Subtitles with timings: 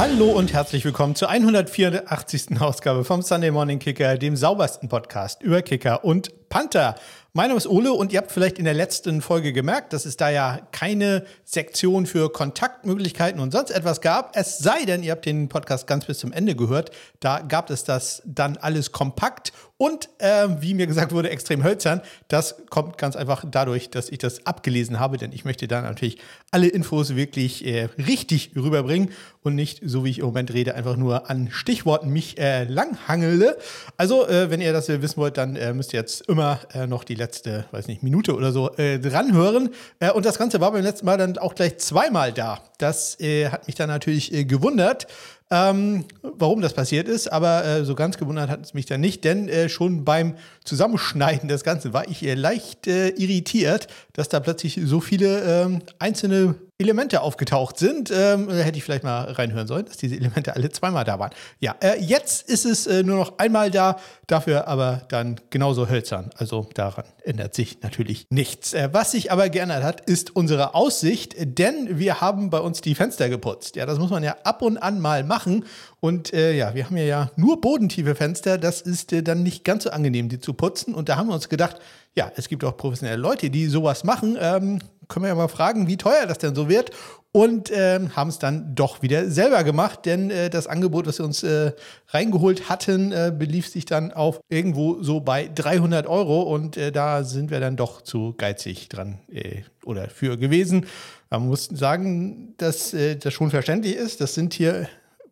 [0.00, 2.58] Hallo und herzlich willkommen zur 184.
[2.58, 6.94] Ausgabe vom Sunday Morning Kicker, dem saubersten Podcast über Kicker und Panther.
[7.34, 10.16] Mein Name ist Ole und ihr habt vielleicht in der letzten Folge gemerkt, dass es
[10.16, 14.34] da ja keine Sektion für Kontaktmöglichkeiten und sonst etwas gab.
[14.38, 16.92] Es sei denn, ihr habt den Podcast ganz bis zum Ende gehört.
[17.20, 22.02] Da gab es das dann alles kompakt und, äh, wie mir gesagt wurde, extrem hölzern.
[22.28, 26.18] Das kommt ganz einfach dadurch, dass ich das abgelesen habe, denn ich möchte da natürlich
[26.50, 29.08] alle Infos wirklich äh, richtig rüberbringen
[29.42, 33.56] und nicht, so wie ich im Moment rede, einfach nur an Stichworten mich äh, langhangele.
[33.96, 37.02] Also, äh, wenn ihr das wissen wollt, dann äh, müsst ihr jetzt immer äh, noch
[37.02, 39.70] die letzte, weiß nicht, Minute oder so dranhören.
[40.14, 42.60] Und das Ganze war beim letzten Mal dann auch gleich zweimal da.
[42.78, 45.06] Das hat mich dann natürlich gewundert
[45.50, 49.24] ähm, warum das passiert ist, aber äh, so ganz gewundert hat es mich dann nicht,
[49.24, 50.36] denn äh, schon beim
[50.70, 56.54] Zusammenschneiden des Ganzen war ich äh, leicht irritiert, dass da plötzlich so viele ähm, einzelne
[56.80, 58.10] Elemente aufgetaucht sind.
[58.10, 61.30] Ähm, hätte ich vielleicht mal reinhören sollen, dass diese Elemente alle zweimal da waren.
[61.60, 66.30] Ja, äh, jetzt ist es äh, nur noch einmal da, dafür aber dann genauso hölzern.
[66.36, 68.72] Also daran ändert sich natürlich nichts.
[68.72, 72.94] Äh, was sich aber geändert hat, ist unsere Aussicht, denn wir haben bei uns die
[72.94, 73.76] Fenster geputzt.
[73.76, 75.66] Ja, das muss man ja ab und an mal machen.
[76.00, 78.56] Und äh, ja, wir haben ja, nur bodentiefe Fenster.
[78.56, 80.94] Das ist äh, dann nicht ganz so angenehm, die zu putzen.
[80.94, 81.76] Und da haben wir uns gedacht,
[82.16, 84.36] ja, es gibt auch professionelle Leute, die sowas machen.
[84.40, 86.90] Ähm, können wir ja mal fragen, wie teuer das denn so wird.
[87.32, 91.26] Und ähm, haben es dann doch wieder selber gemacht, denn äh, das Angebot, das wir
[91.26, 91.72] uns äh,
[92.08, 96.42] reingeholt hatten, äh, belief sich dann auf irgendwo so bei 300 Euro.
[96.42, 100.86] Und äh, da sind wir dann doch zu geizig dran äh, oder für gewesen.
[101.28, 104.20] Man muss sagen, dass äh, das schon verständlich ist.
[104.20, 104.88] Das sind hier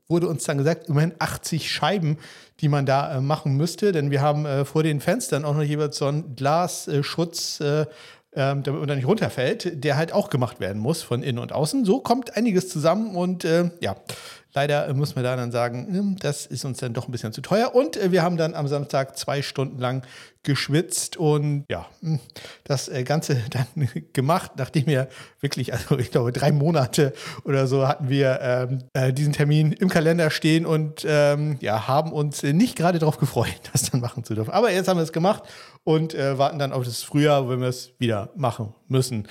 [0.08, 2.18] wurde uns dann gesagt, immerhin 80 Scheiben,
[2.60, 5.62] die man da äh, machen müsste, denn wir haben äh, vor den Fenstern auch noch
[5.62, 7.86] jeweils so einen Glasschutz, äh,
[8.38, 11.52] ähm, damit man da nicht runterfällt, der halt auch gemacht werden muss von innen und
[11.52, 11.84] außen.
[11.84, 13.96] So kommt einiges zusammen und äh, ja,
[14.54, 17.42] Leider muss man da dann sagen, hm, das ist uns dann doch ein bisschen zu
[17.42, 17.74] teuer.
[17.74, 20.02] Und äh, wir haben dann am Samstag zwei Stunden lang
[20.42, 22.18] geschwitzt und ja, hm,
[22.64, 23.66] das äh, Ganze dann
[24.14, 25.08] gemacht, nachdem wir
[25.40, 27.12] wirklich, also ich glaube, drei Monate
[27.44, 32.12] oder so hatten wir ähm, äh, diesen Termin im Kalender stehen und ähm, ja, haben
[32.12, 34.50] uns nicht gerade darauf gefreut, das dann machen zu dürfen.
[34.50, 35.42] Aber jetzt haben wir es gemacht
[35.88, 39.26] und äh, warten dann auf das Frühjahr, wenn wir es wieder machen müssen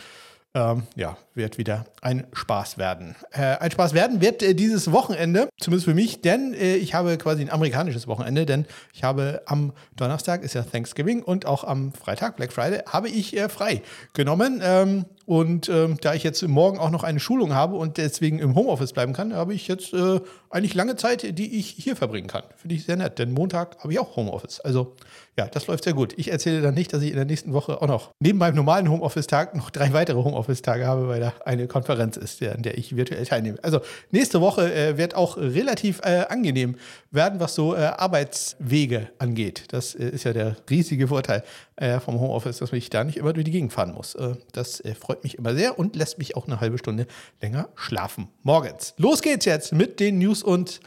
[0.57, 3.16] ähm, ja, wird wieder ein Spaß werden.
[3.31, 7.17] Äh, ein Spaß werden wird äh, dieses Wochenende, zumindest für mich, denn äh, ich habe
[7.17, 11.94] quasi ein amerikanisches Wochenende, denn ich habe am Donnerstag ist ja Thanksgiving und auch am
[11.94, 14.62] Freitag, Black Friday, habe ich äh, frei genommen.
[14.63, 18.56] Ähm, und ähm, da ich jetzt morgen auch noch eine Schulung habe und deswegen im
[18.56, 22.44] Homeoffice bleiben kann, habe ich jetzt äh, eigentlich lange Zeit, die ich hier verbringen kann.
[22.56, 24.62] Finde ich sehr nett, denn Montag habe ich auch Homeoffice.
[24.62, 24.96] Also
[25.38, 26.14] ja, das läuft sehr gut.
[26.18, 28.90] Ich erzähle dann nicht, dass ich in der nächsten Woche auch noch neben meinem normalen
[28.90, 33.25] Homeoffice-Tag noch drei weitere Homeoffice-Tage habe, weil da eine Konferenz ist, an der ich virtuell
[33.25, 33.58] teilnehme.
[33.62, 33.81] Also
[34.12, 36.76] nächste Woche äh, wird auch relativ äh, angenehm
[37.12, 39.66] werden, was so äh, Arbeitswege angeht.
[39.70, 41.44] Das äh, ist ja der riesige Vorteil
[41.76, 44.16] äh, vom Homeoffice, dass ich da nicht immer durch die Gegend fahren muss.
[44.16, 47.06] Äh, das freut mich immer sehr und lässt mich auch eine halbe Stunde
[47.42, 48.94] länger schlafen morgens.
[48.97, 50.80] Los geht's jetzt mit den News und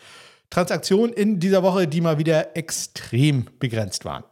[0.51, 4.25] Transaktionen in dieser Woche, die mal wieder extrem begrenzt waren.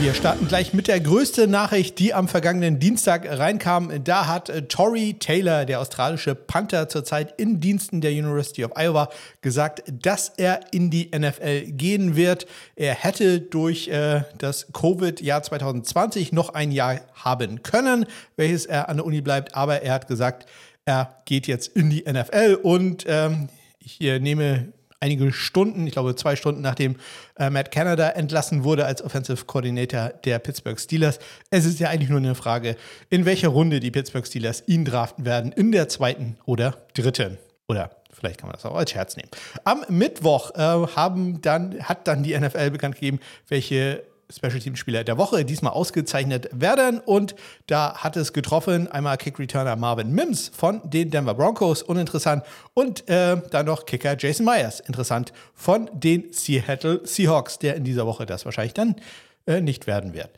[0.00, 4.02] Wir starten gleich mit der größten Nachricht, die am vergangenen Dienstag reinkam.
[4.02, 9.10] Da hat äh, Tory Taylor, der australische Panther, zurzeit in Diensten der University of Iowa,
[9.42, 12.46] gesagt, dass er in die NFL gehen wird.
[12.76, 18.06] Er hätte durch äh, das Covid-Jahr 2020 noch ein Jahr haben können,
[18.36, 19.54] welches er an der Uni bleibt.
[19.54, 20.48] Aber er hat gesagt,
[20.86, 26.14] er geht jetzt in die NFL und ähm, ich äh, nehme einige Stunden, ich glaube
[26.14, 26.96] zwei Stunden nachdem
[27.36, 31.18] äh, Matt Canada entlassen wurde als Offensive Coordinator der Pittsburgh Steelers.
[31.50, 32.76] Es ist ja eigentlich nur eine Frage,
[33.08, 37.38] in welcher Runde die Pittsburgh Steelers ihn draften werden, in der zweiten oder dritten.
[37.66, 39.30] Oder vielleicht kann man das auch als Scherz nehmen.
[39.64, 44.02] Am Mittwoch äh, haben dann, hat dann die NFL bekannt gegeben, welche
[44.34, 47.00] Special Team Spieler der Woche diesmal ausgezeichnet werden.
[47.00, 47.34] Und
[47.66, 52.44] da hat es getroffen einmal Kick Returner Marvin Mims von den Denver Broncos, uninteressant.
[52.74, 58.06] Und äh, dann noch Kicker Jason Myers, interessant, von den Seattle Seahawks, der in dieser
[58.06, 58.96] Woche das wahrscheinlich dann
[59.46, 60.30] äh, nicht werden wird.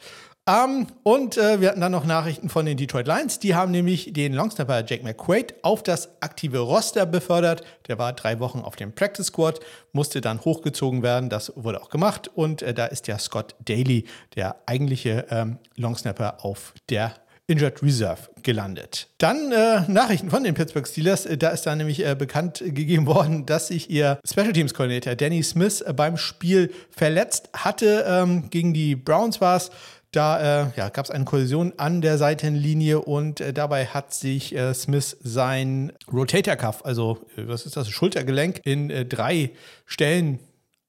[0.44, 3.38] Um, ähm, und äh, wir hatten dann noch Nachrichten von den Detroit Lions.
[3.38, 7.62] Die haben nämlich den Longsnapper Jake McQuaid auf das aktive Roster befördert.
[7.86, 9.60] Der war drei Wochen auf dem Practice Squad,
[9.92, 11.30] musste dann hochgezogen werden.
[11.30, 12.28] Das wurde auch gemacht.
[12.34, 14.04] Und äh, da ist ja Scott Daly,
[14.34, 17.14] der eigentliche ähm, Longsnapper, auf der
[17.46, 19.08] Injured Reserve gelandet.
[19.18, 21.28] Dann äh, Nachrichten von den Pittsburgh Steelers.
[21.38, 25.42] Da ist dann nämlich äh, bekannt gegeben worden, dass sich ihr Special Teams Coordinator Danny
[25.44, 28.04] Smith äh, beim Spiel verletzt hatte.
[28.08, 29.70] Ähm, gegen die Browns war es.
[30.12, 34.54] Da äh, ja, gab es eine Kollision an der Seitenlinie und äh, dabei hat sich
[34.54, 39.52] äh, Smith sein Rotator Cuff, also äh, was ist das, Schultergelenk, in äh, drei
[39.86, 40.38] Stellen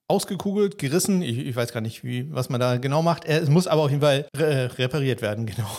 [0.10, 1.22] ausgekugelt, gerissen.
[1.22, 3.24] Ich, ich, weiß gar nicht, wie, was man da genau macht.
[3.24, 5.70] Es muss aber auf jeden Fall re repariert werden, genau.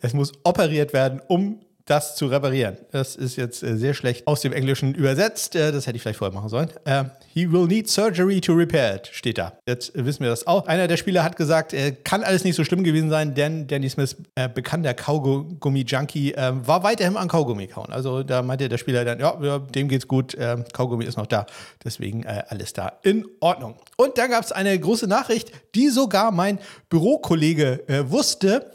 [0.00, 2.76] Es muss operiert werden, um das zu reparieren.
[2.90, 5.54] Das ist jetzt äh, sehr schlecht aus dem Englischen übersetzt.
[5.54, 6.68] Äh, das hätte ich vielleicht vorher machen sollen.
[6.86, 9.52] Uh, he will need surgery to repair it, steht da.
[9.66, 10.66] Jetzt wissen wir das auch.
[10.66, 13.88] Einer der Spieler hat gesagt, äh, kann alles nicht so schlimm gewesen sein, denn Danny
[13.88, 14.16] Smith,
[14.54, 17.92] bekannter Kaugummi-Junkie, äh, war weiterhin an Kaugummi kauen.
[17.92, 21.46] Also da meinte der Spieler dann, ja, dem geht's gut, äh, Kaugummi ist noch da.
[21.84, 23.76] Deswegen alles da in Ordnung.
[23.96, 28.72] Und dann gab es eine große Nachricht, die sogar mein Bürokollege wusste.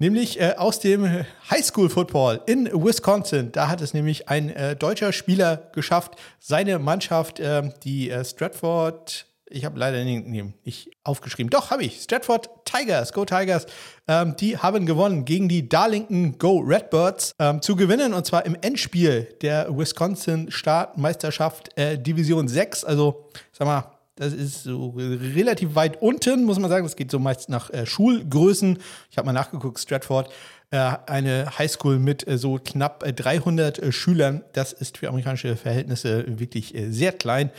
[0.00, 3.50] Nämlich äh, aus dem Highschool Football in Wisconsin.
[3.50, 9.64] Da hat es nämlich ein äh, deutscher Spieler geschafft, seine Mannschaft, äh, die Stratford, ich
[9.64, 13.66] habe leider nicht, aufgeschrieben, doch habe ich, Stratford Tigers, Go Tigers,
[14.06, 18.56] ähm, die haben gewonnen gegen die Darlington Go Redbirds ähm, zu gewinnen und zwar im
[18.60, 22.84] Endspiel der Wisconsin Startmeisterschaft äh, Division 6.
[22.84, 26.84] Also, sag mal, das ist so relativ weit unten, muss man sagen.
[26.84, 28.78] Das geht so meist nach äh, Schulgrößen.
[29.10, 30.32] Ich habe mal nachgeguckt, Stratford,
[30.70, 30.76] äh,
[31.06, 34.42] eine Highschool mit äh, so knapp 300 äh, Schülern.
[34.52, 37.50] Das ist für amerikanische Verhältnisse wirklich äh, sehr klein.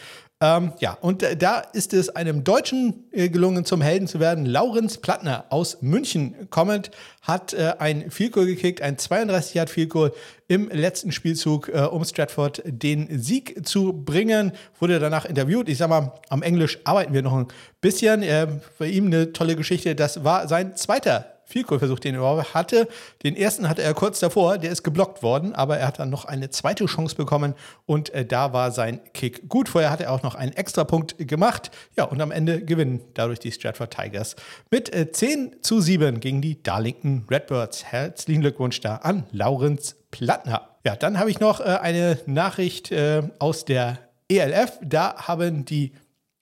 [0.41, 4.45] Ähm, ja, und äh, da ist es einem Deutschen äh, gelungen, zum Helden zu werden.
[4.45, 6.91] Laurenz Plattner aus München kommend
[7.21, 10.13] hat äh, ein Vielkohl gekickt, ein 32 Yard Vielkohl
[10.47, 14.53] im letzten Spielzug, äh, um Stratford den Sieg zu bringen.
[14.79, 15.67] Wurde danach interviewt.
[15.67, 17.47] Ich sag mal, am Englisch arbeiten wir noch ein
[17.81, 18.23] bisschen.
[18.23, 18.47] Äh,
[18.77, 19.93] für ihn eine tolle Geschichte.
[19.93, 22.87] Das war sein zweiter Vielkohlversuch, den er überhaupt hatte.
[23.23, 26.25] Den ersten hatte er kurz davor, der ist geblockt worden, aber er hat dann noch
[26.25, 27.55] eine zweite Chance bekommen
[27.87, 29.67] und äh, da war sein Kick gut.
[29.67, 31.71] Vorher hat er auch noch einen Extrapunkt gemacht.
[31.97, 34.35] Ja, und am Ende gewinnen dadurch die Stratford Tigers
[34.69, 37.85] mit äh, 10 zu 7 gegen die Darlington Redbirds.
[37.85, 40.69] Herzlichen Glückwunsch da an Laurenz Plattner.
[40.85, 43.97] Ja, dann habe ich noch äh, eine Nachricht äh, aus der
[44.29, 44.79] ELF.
[44.83, 45.93] Da haben die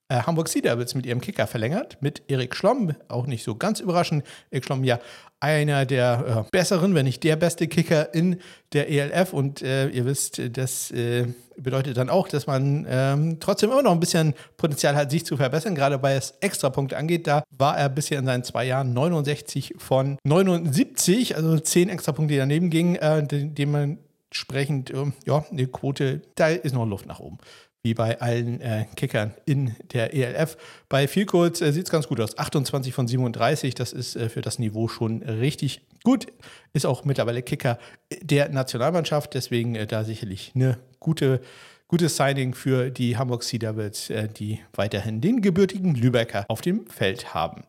[0.09, 3.79] äh, Hamburg Sea Devils mit ihrem Kicker verlängert, mit Erik Schlomm, auch nicht so ganz
[3.79, 4.23] überraschend.
[4.51, 4.99] Erik Schlomm ja
[5.39, 8.39] einer der äh, besseren, wenn nicht der beste Kicker in
[8.73, 9.33] der ELF.
[9.33, 11.27] Und äh, ihr wisst, das äh,
[11.57, 15.37] bedeutet dann auch, dass man ähm, trotzdem immer noch ein bisschen Potenzial hat, sich zu
[15.37, 17.27] verbessern, gerade weil es Extrapunkte angeht.
[17.27, 22.39] Da war er bisher in seinen zwei Jahren 69 von 79, also 10 Extrapunkte, die
[22.39, 27.37] daneben gingen, äh, dementsprechend, ähm, ja, eine Quote, da ist noch Luft nach oben
[27.87, 30.57] wie bei allen äh, Kickern in der ELF.
[30.89, 32.37] Bei Vielkurs äh, sieht es ganz gut aus.
[32.37, 36.27] 28 von 37, das ist äh, für das Niveau schon richtig gut.
[36.73, 37.79] Ist auch mittlerweile Kicker
[38.21, 41.39] der Nationalmannschaft, deswegen äh, da sicherlich eine gute
[41.87, 46.85] gutes Signing für die Hamburg Sea Devils, äh, die weiterhin den gebürtigen Lübecker auf dem
[46.87, 47.63] Feld haben.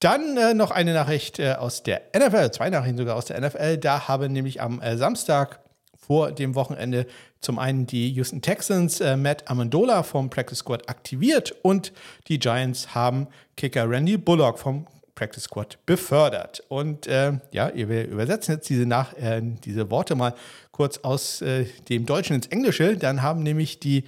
[0.00, 3.78] Dann äh, noch eine Nachricht äh, aus der NFL, zwei Nachrichten sogar aus der NFL.
[3.78, 5.61] Da haben nämlich am äh, Samstag
[6.06, 7.06] vor dem Wochenende
[7.40, 11.92] zum einen die Houston Texans äh, Matt Amendola vom Practice Squad aktiviert und
[12.28, 16.62] die Giants haben Kicker Randy Bullock vom Practice Squad befördert.
[16.68, 20.34] Und äh, ja, wir übersetzen jetzt diese, nach, äh, diese Worte mal
[20.70, 22.96] kurz aus äh, dem Deutschen ins Englische.
[22.96, 24.04] Dann haben nämlich die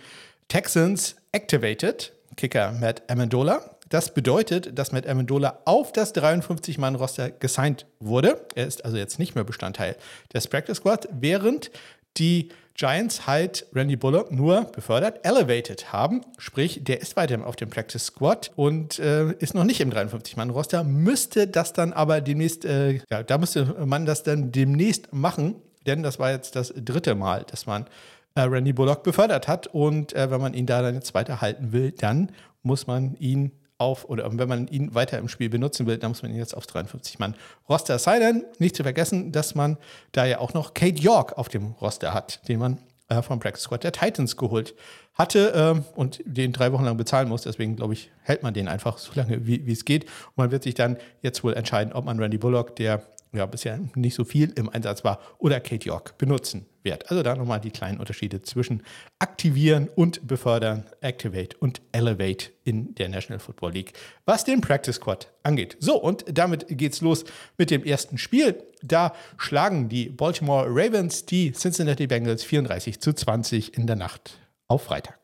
[0.48, 8.46] Texans activated Kicker Matt Amendola das bedeutet, dass Matt Amendola auf das 53-Mann-Roster gesigned wurde.
[8.54, 9.96] Er ist also jetzt nicht mehr Bestandteil
[10.32, 11.70] des Practice Squad, während
[12.16, 16.22] die Giants halt Randy Bullock nur befördert, elevated haben.
[16.38, 20.82] Sprich, der ist weiterhin auf dem Practice Squad und äh, ist noch nicht im 53-Mann-Roster.
[20.82, 25.54] Müsste das dann aber demnächst, äh, ja, da müsste man das dann demnächst machen,
[25.86, 27.86] denn das war jetzt das dritte Mal, dass man
[28.34, 29.68] äh, Randy Bullock befördert hat.
[29.68, 32.32] Und äh, wenn man ihn da dann jetzt weiterhalten will, dann
[32.64, 36.22] muss man ihn auf, oder wenn man ihn weiter im Spiel benutzen will, dann muss
[36.22, 37.34] man ihn jetzt auf 53 Mann
[37.68, 38.44] Roster signen.
[38.58, 39.78] Nicht zu vergessen, dass man
[40.12, 42.78] da ja auch noch Kate York auf dem Roster hat, den man
[43.08, 44.74] äh, vom Practice Squad der Titans geholt
[45.14, 47.42] hatte äh, und den drei Wochen lang bezahlen muss.
[47.42, 50.04] Deswegen, glaube ich, hält man den einfach so lange, wie es geht.
[50.04, 53.02] Und man wird sich dann jetzt wohl entscheiden, ob man Randy Bullock, der
[53.36, 57.10] ja bisher nicht so viel im Einsatz war, oder Kate York benutzen wird.
[57.10, 58.82] Also da nochmal die kleinen Unterschiede zwischen
[59.18, 63.92] aktivieren und befördern, activate und elevate in der National Football League,
[64.26, 65.76] was den Practice Squad angeht.
[65.80, 67.24] So, und damit geht's los
[67.58, 68.62] mit dem ersten Spiel.
[68.82, 74.38] Da schlagen die Baltimore Ravens die Cincinnati Bengals 34 zu 20 in der Nacht
[74.68, 75.23] auf Freitag.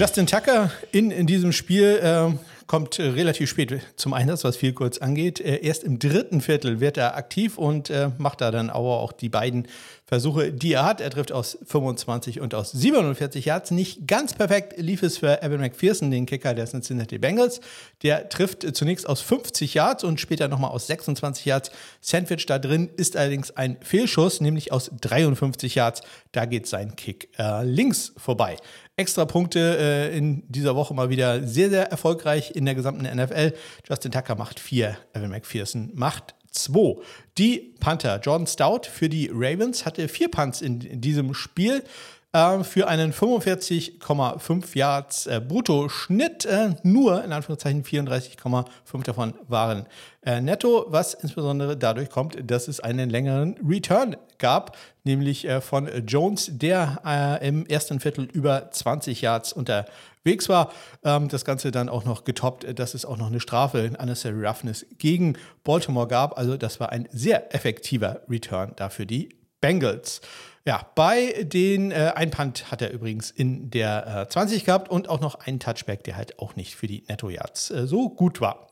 [0.00, 2.30] Justin Tucker in, in diesem Spiel äh,
[2.66, 5.40] kommt äh, relativ spät zum Einsatz, was viel kurz angeht.
[5.40, 9.12] Äh, erst im dritten Viertel wird er aktiv und äh, macht da dann aber auch
[9.12, 9.68] die beiden
[10.06, 11.02] Versuche, die er hat.
[11.02, 13.72] Er trifft aus 25 und aus 47 Yards.
[13.72, 17.60] Nicht ganz perfekt lief es für Evan McPherson, den Kicker der Cincinnati Bengals.
[18.02, 21.70] Der trifft zunächst aus 50 Yards und später nochmal aus 26 Yards.
[22.00, 26.00] Sandwich da drin ist allerdings ein Fehlschuss, nämlich aus 53 Yards.
[26.32, 28.56] Da geht sein Kick äh, links vorbei.
[29.00, 33.54] Extra Punkte äh, in dieser Woche mal wieder sehr, sehr erfolgreich in der gesamten NFL.
[33.88, 37.00] Justin Tucker macht vier, Evan McPherson macht 2.
[37.38, 41.82] Die Panther, Jordan Stout für die Ravens, hatte vier Punts in, in diesem Spiel
[42.32, 46.44] äh, für einen 45,5 Yards äh, Brutto-Schnitt.
[46.44, 49.86] Äh, nur in Anführungszeichen 34,5 davon waren
[50.22, 55.88] äh, netto, was insbesondere dadurch kommt, dass es einen längeren Return gab, nämlich äh, von
[56.06, 60.72] Jones, der äh, im ersten Viertel über 20 Yards unterwegs war.
[61.04, 64.46] Ähm, das Ganze dann auch noch getoppt, dass es auch noch eine Strafe in Unnecessary
[64.46, 66.38] Roughness gegen Baltimore gab.
[66.38, 70.20] Also das war ein sehr effektiver Return dafür die Bengals.
[70.66, 75.08] Ja, bei den äh, ein Punt hat er übrigens in der äh, 20 gehabt und
[75.08, 78.68] auch noch einen Touchback, der halt auch nicht für die Netto-Yards äh, so gut war.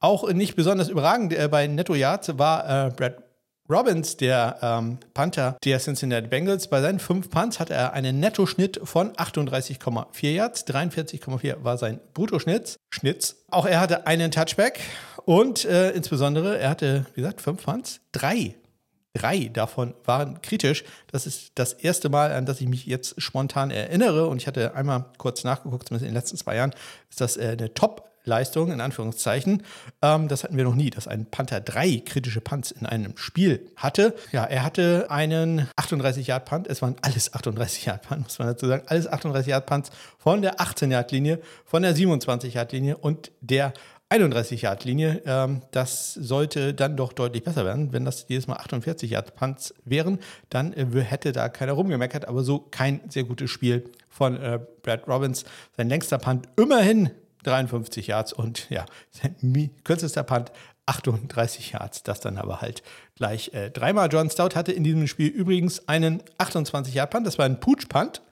[0.00, 3.22] Auch nicht besonders überragend äh, bei Netto-Yards war äh, Brad
[3.70, 6.68] Robbins, der ähm, Panther der Cincinnati Bengals.
[6.68, 10.66] Bei seinen fünf Punts hatte er einen Nettoschnitt von 38,4 Yards.
[10.66, 12.78] 43,4 war sein Bruttoschnitt.
[13.50, 14.80] Auch er hatte einen Touchback
[15.26, 18.00] und äh, insbesondere, er hatte, wie gesagt, fünf Punts.
[18.12, 18.54] Drei
[19.14, 20.84] Drei davon waren kritisch.
[21.10, 24.26] Das ist das erste Mal, an das ich mich jetzt spontan erinnere.
[24.28, 26.74] Und ich hatte einmal kurz nachgeguckt, zumindest in den letzten zwei Jahren,
[27.10, 29.62] ist das äh, eine Top-Leistung, in Anführungszeichen.
[30.02, 33.70] Ähm, das hatten wir noch nie, dass ein Panther drei kritische Punts in einem Spiel
[33.76, 34.14] hatte.
[34.30, 36.66] Ja, er hatte einen 38-Yard-Punt.
[36.66, 38.84] Es waren alles 38-Yard-Punts, muss man dazu sagen.
[38.86, 43.72] Alles 38-Yard-Punts von der 18-Yard-Linie, von der 27-Yard-Linie und der
[44.10, 45.22] 31 Yard Linie.
[45.26, 47.92] Ähm, das sollte dann doch deutlich besser werden.
[47.92, 52.26] Wenn das jedes Mal 48 Yard Punts wären, dann äh, hätte da keiner rumgemeckert.
[52.26, 55.44] Aber so kein sehr gutes Spiel von äh, Brad Robbins.
[55.76, 57.10] Sein längster Punt immerhin
[57.44, 60.52] 53 Yards und ja, sein kürzester Punt
[60.86, 62.02] 38 Yards.
[62.02, 62.82] Das dann aber halt
[63.14, 64.08] gleich äh, dreimal.
[64.10, 67.26] John Stout hatte in diesem Spiel übrigens einen 28 Yard Punt.
[67.26, 68.22] Das war ein Pooch Punt,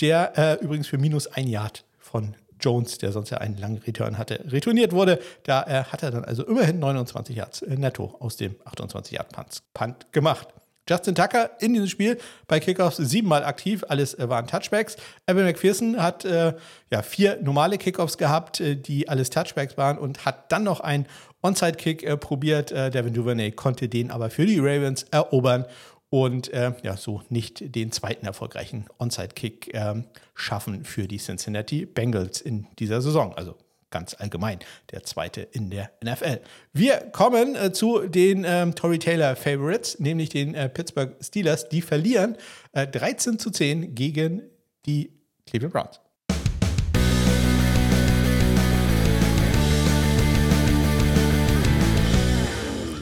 [0.00, 4.18] der äh, übrigens für minus ein Yard von Jones, der sonst ja einen langen Return
[4.18, 5.18] hatte, retourniert wurde.
[5.44, 9.28] Da äh, hat er dann also immerhin 29 Yards äh, netto aus dem 28 Yard
[9.74, 10.48] Punt, gemacht.
[10.88, 14.96] Justin Tucker in diesem Spiel bei Kickoffs siebenmal aktiv, alles äh, waren Touchbacks.
[15.26, 16.54] Evan McPherson hat äh,
[16.90, 21.06] ja, vier normale Kickoffs gehabt, äh, die alles Touchbacks waren und hat dann noch einen
[21.42, 22.70] Onside-Kick äh, probiert.
[22.70, 25.66] Äh, Devin Duvernay konnte den aber für die Ravens erobern
[26.16, 30.02] und äh, ja, so nicht den zweiten erfolgreichen Onside-Kick äh,
[30.34, 33.34] schaffen für die Cincinnati Bengals in dieser Saison.
[33.34, 33.54] Also
[33.90, 34.60] ganz allgemein
[34.92, 36.40] der zweite in der NFL.
[36.72, 41.68] Wir kommen äh, zu den ähm, Tory Taylor Favorites, nämlich den äh, Pittsburgh Steelers.
[41.68, 42.38] Die verlieren
[42.72, 44.40] 13 äh, zu 10 gegen
[44.86, 45.10] die
[45.44, 46.00] Cleveland Browns.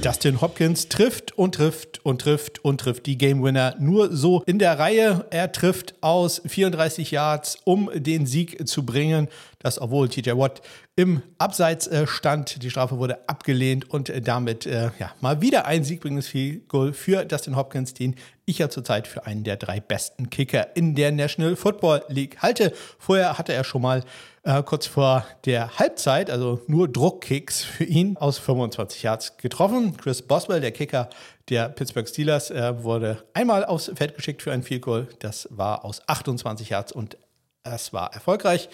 [0.04, 4.58] Dustin Hopkins trifft und trifft und trifft und trifft die Game Winner nur so in
[4.58, 5.24] der Reihe.
[5.30, 9.28] Er trifft aus 34 Yards, um den Sieg zu bringen.
[9.64, 10.60] Das, obwohl TJ Watt
[10.94, 12.62] im Abseits äh, stand.
[12.62, 16.92] Die Strafe wurde abgelehnt und äh, damit äh, ja, mal wieder ein siegbringendes Field Goal
[16.92, 21.12] für Dustin Hopkins, den ich ja zurzeit für einen der drei besten Kicker in der
[21.12, 22.74] National Football League halte.
[22.98, 24.04] Vorher hatte er schon mal
[24.42, 29.96] äh, kurz vor der Halbzeit, also nur Druckkicks für ihn aus 25 Yards getroffen.
[29.96, 31.08] Chris Boswell, der Kicker
[31.48, 35.08] der Pittsburgh Steelers, äh, wurde einmal aufs Feld geschickt für ein Field Goal.
[35.20, 37.16] Das war aus 28 Yards und
[37.62, 38.68] es war erfolgreich.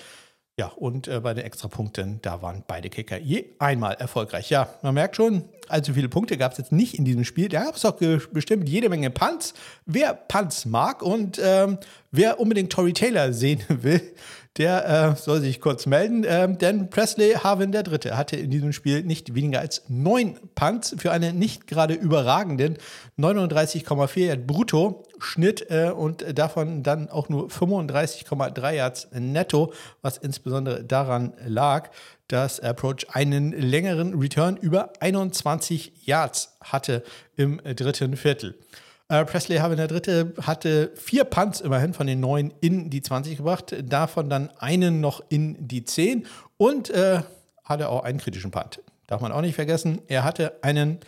[0.60, 4.50] Ja, und äh, bei den Extrapunkten, da waren beide Kicker je einmal erfolgreich.
[4.50, 7.48] Ja, man merkt schon, allzu viele Punkte gab es jetzt nicht in diesem Spiel.
[7.48, 7.96] Da gab es auch
[8.30, 9.54] bestimmt jede Menge Punts.
[9.86, 11.78] Wer Punts mag und ähm,
[12.10, 14.02] wer unbedingt Tory Taylor sehen will,
[14.58, 18.74] der äh, soll sich kurz melden, äh, denn Presley Harvin der Dritte hatte in diesem
[18.74, 22.76] Spiel nicht weniger als neun Punts für einen nicht gerade überragenden
[23.18, 29.72] 39,4 Yard brutto Schnitt äh, und davon dann auch nur 35,3 Yards netto,
[30.02, 31.90] was insbesondere daran lag,
[32.28, 37.02] dass Approach einen längeren Return über 21 Yards hatte
[37.36, 38.56] im dritten Viertel.
[39.08, 43.38] Äh, Presley Harvin der Dritte hatte vier Punts immerhin von den neun in die 20
[43.38, 47.22] gebracht, davon dann einen noch in die 10 und äh,
[47.64, 48.80] hatte auch einen kritischen Punt.
[49.08, 50.00] Darf man auch nicht vergessen.
[50.06, 51.00] Er hatte einen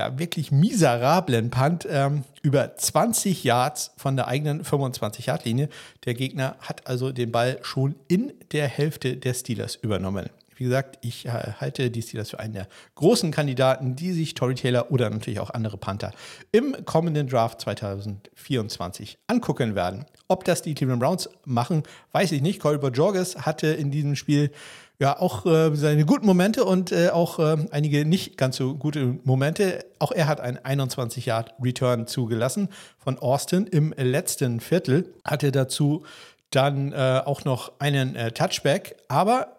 [0.00, 5.68] ja, wirklich miserablen Punt ähm, über 20 Yards von der eigenen 25-Yard-Linie.
[6.06, 10.30] Der Gegner hat also den Ball schon in der Hälfte der Steelers übernommen.
[10.60, 14.54] Wie gesagt, ich äh, halte die Steelers für einen der großen Kandidaten, die sich Tory
[14.54, 16.12] Taylor oder natürlich auch andere Panther
[16.52, 20.04] im kommenden Draft 2024 angucken werden.
[20.28, 22.60] Ob das die Cleveland Browns machen, weiß ich nicht.
[22.60, 24.50] Corey Bojorges hatte in diesem Spiel
[24.98, 29.18] ja auch äh, seine guten Momente und äh, auch äh, einige nicht ganz so gute
[29.24, 29.86] Momente.
[29.98, 35.14] Auch er hat einen 21 Yard Return zugelassen von Austin im letzten Viertel.
[35.24, 36.04] Hatte dazu
[36.50, 39.56] dann äh, auch noch einen äh, Touchback, aber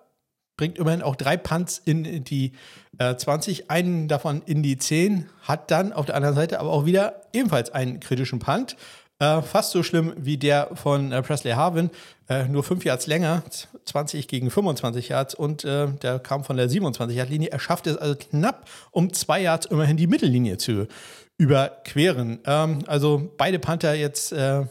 [0.61, 2.51] bringt immerhin auch drei Punts in die
[2.99, 6.85] äh, 20, einen davon in die 10, hat dann auf der anderen Seite aber auch
[6.85, 8.75] wieder ebenfalls einen kritischen Punt.
[9.17, 11.89] Äh, fast so schlimm wie der von äh, Presley Harvin,
[12.29, 13.41] äh, nur fünf Yards länger,
[13.85, 17.49] 20 gegen 25 Yards und äh, der kam von der 27 Yard Linie.
[17.51, 20.87] Er schaffte es also knapp um zwei Yards immerhin die Mittellinie zu
[21.41, 22.39] überqueren.
[22.45, 24.63] Ähm, also beide Panther jetzt äh,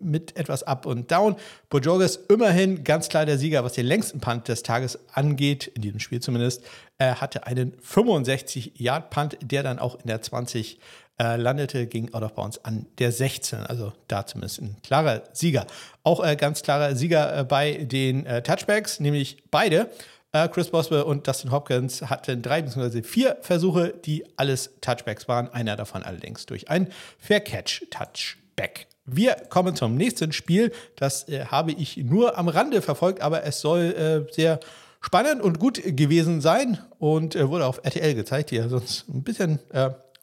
[0.00, 1.36] mit etwas Up und Down.
[1.68, 6.00] Bojorges immerhin ganz klar der Sieger, was den längsten Punt des Tages angeht, in diesem
[6.00, 6.64] Spiel zumindest.
[6.96, 10.78] Er hatte einen 65-Yard-Punt, der dann auch in der 20
[11.20, 13.58] äh, landete, ging out of bounds an der 16.
[13.58, 15.66] Also da zumindest ein klarer Sieger.
[16.04, 19.90] Auch äh, ganz klarer Sieger äh, bei den äh, Touchbacks, nämlich beide.
[20.34, 23.04] Äh, Chris Boswell und Dustin Hopkins hatten drei bzw.
[23.04, 25.48] vier Versuche, die alles Touchbacks waren.
[25.54, 26.88] Einer davon allerdings durch ein
[27.20, 28.88] Fair Catch Touchback.
[29.06, 30.72] Wir kommen zum nächsten Spiel.
[30.96, 34.58] Das äh, habe ich nur am Rande verfolgt, aber es soll sehr
[35.00, 39.60] spannend und gut gewesen sein und wurde auf RTL gezeigt, die ja sonst ein bisschen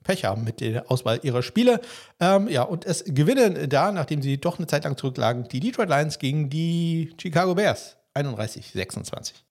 [0.03, 1.79] Pech haben mit der Auswahl ihrer Spiele.
[2.19, 5.89] Ähm, ja, und es gewinnen da, nachdem sie doch eine Zeit lang zurücklagen, die Detroit
[5.89, 7.97] Lions gegen die Chicago Bears.
[8.13, 9.50] 31, 26.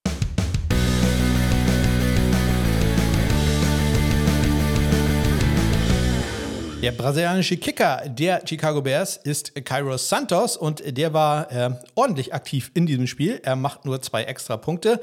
[6.83, 12.71] Der brasilianische Kicker der Chicago Bears ist Kairos Santos und der war äh, ordentlich aktiv
[12.73, 13.39] in diesem Spiel.
[13.43, 14.99] Er macht nur zwei extra Punkte.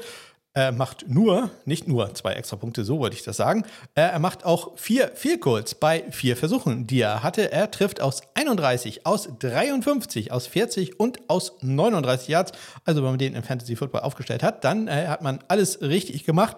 [0.54, 3.64] Er macht nur, nicht nur zwei extra Punkte, so wollte ich das sagen.
[3.94, 7.52] Er macht auch vier Field Goals bei vier Versuchen, die er hatte.
[7.52, 12.52] Er trifft aus 31, aus 53, aus 40 und aus 39 Yards.
[12.84, 16.24] Also wenn man den im Fantasy Football aufgestellt hat, dann äh, hat man alles richtig
[16.24, 16.56] gemacht.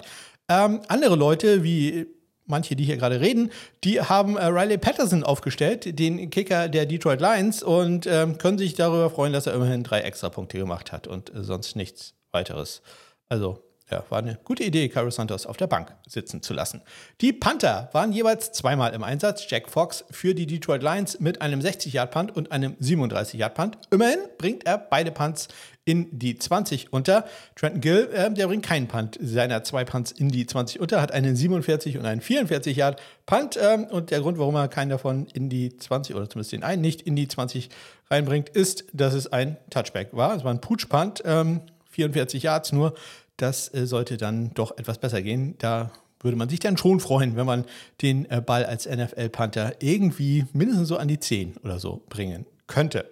[0.49, 2.07] Ähm, andere Leute, wie
[2.51, 3.51] manche, die hier gerade reden,
[3.85, 8.75] die haben äh, Riley Patterson aufgestellt, den Kicker der Detroit Lions, und äh, können sich
[8.75, 12.83] darüber freuen, dass er immerhin drei extra Punkte gemacht hat und äh, sonst nichts weiteres.
[13.29, 16.83] Also ja, war eine gute Idee, Carlos Santos auf der Bank sitzen zu lassen.
[17.21, 19.47] Die Panther waren jeweils zweimal im Einsatz.
[19.49, 23.79] Jack Fox für die Detroit Lions mit einem 60-Yard-Punt und einem 37-Yard-Punt.
[23.91, 25.49] Immerhin bringt er beide Punts
[25.85, 27.25] in die 20 unter.
[27.57, 31.13] Trenton Gill, äh, der bringt keinen Punt seiner zwei Punts in die 20 unter, hat
[31.13, 33.59] einen 47 und einen 44 Yard Punt.
[33.61, 36.83] Ähm, und der Grund, warum er keinen davon in die 20 oder zumindest den einen
[36.83, 37.71] nicht in die 20
[38.11, 40.37] reinbringt, ist, dass es ein Touchback war.
[40.37, 42.95] Es war ein Pooch Punt, ähm, 44 Yards nur.
[43.41, 45.55] Das äh, sollte dann doch etwas besser gehen.
[45.59, 47.65] Da würde man sich dann schon freuen, wenn man
[48.03, 53.11] den äh, Ball als NFL-Panther irgendwie mindestens so an die 10 oder so bringen könnte.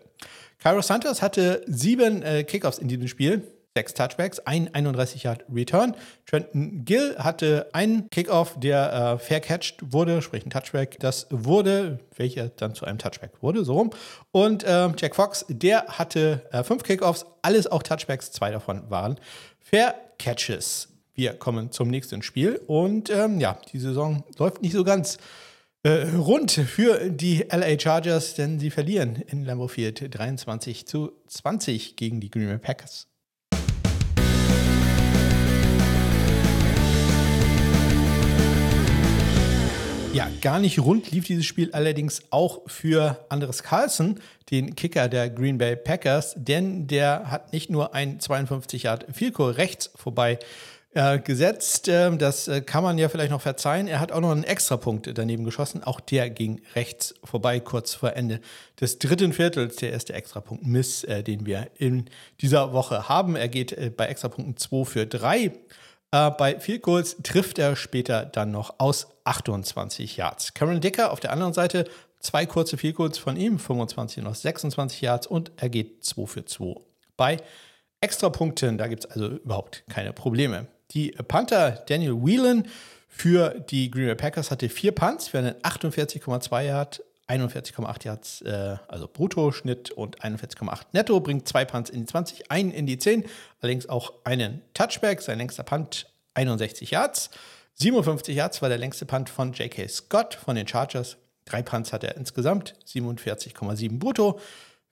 [0.59, 3.43] Cairo Santos hatte sieben äh, Kickoffs in diesem Spiel,
[3.75, 5.95] sechs Touchbacks, ein 31 Yard Return.
[6.27, 10.99] Trenton Gill hatte einen Kickoff, der äh, fair catched wurde, sprich ein Touchback.
[10.99, 13.91] Das wurde, welcher dann zu einem Touchback wurde, so rum.
[14.33, 19.17] Und äh, Jack Fox, der hatte äh, fünf Kickoffs, alles auch Touchbacks, zwei davon waren
[19.71, 20.89] fair Catches.
[21.15, 25.19] Wir kommen zum nächsten Spiel und ähm, ja, die Saison läuft nicht so ganz
[25.83, 31.97] äh, rund für die LA Chargers, denn sie verlieren in Lambeau Field 23 zu 20
[31.97, 33.08] gegen die Green Bay Packers.
[40.15, 45.29] Ja, gar nicht rund lief dieses Spiel allerdings auch für Andres Carlsen, den Kicker der
[45.29, 50.39] Green Bay Packers, denn der hat nicht nur ein 52 Yard Field rechts vorbei
[50.95, 53.87] äh, gesetzt, äh, das äh, kann man ja vielleicht noch verzeihen.
[53.87, 58.15] Er hat auch noch einen Extrapunkt daneben geschossen, auch der ging rechts vorbei kurz vor
[58.17, 58.41] Ende
[58.81, 62.07] des dritten Viertels, der erste Extrapunkt Miss, äh, den wir in
[62.41, 63.37] dieser Woche haben.
[63.37, 65.53] Er geht äh, bei Extrapunkten 2 für 3.
[66.11, 70.55] Äh, bei Field Goals trifft er später dann noch aus 28 Yards.
[70.55, 71.85] Cameron Dicker auf der anderen Seite,
[72.21, 76.27] zwei kurze Field Goals von ihm, 25 und aus 26 Yards und er geht 2
[76.27, 76.77] für 2.
[77.17, 77.39] Bei
[78.01, 80.69] Extrapunkten, da gibt es also überhaupt keine Probleme.
[80.93, 82.67] Die Panther Daniel Whelan
[83.09, 88.77] für die Green Bay Packers hatte vier Punts für einen 48,2 Yard 41,8 Yards, äh,
[88.89, 93.25] also Bruttoschnitt und 41,8 Netto, bringt zwei Punts in die 20, einen in die 10,
[93.61, 97.31] allerdings auch einen Touchback, sein längster Punt 61 Yards.
[97.75, 99.87] 57 Yards war der längste Punt von J.K.
[99.89, 101.17] Scott von den Chargers.
[101.45, 104.41] Drei Punts hat er insgesamt, 47,7 brutto.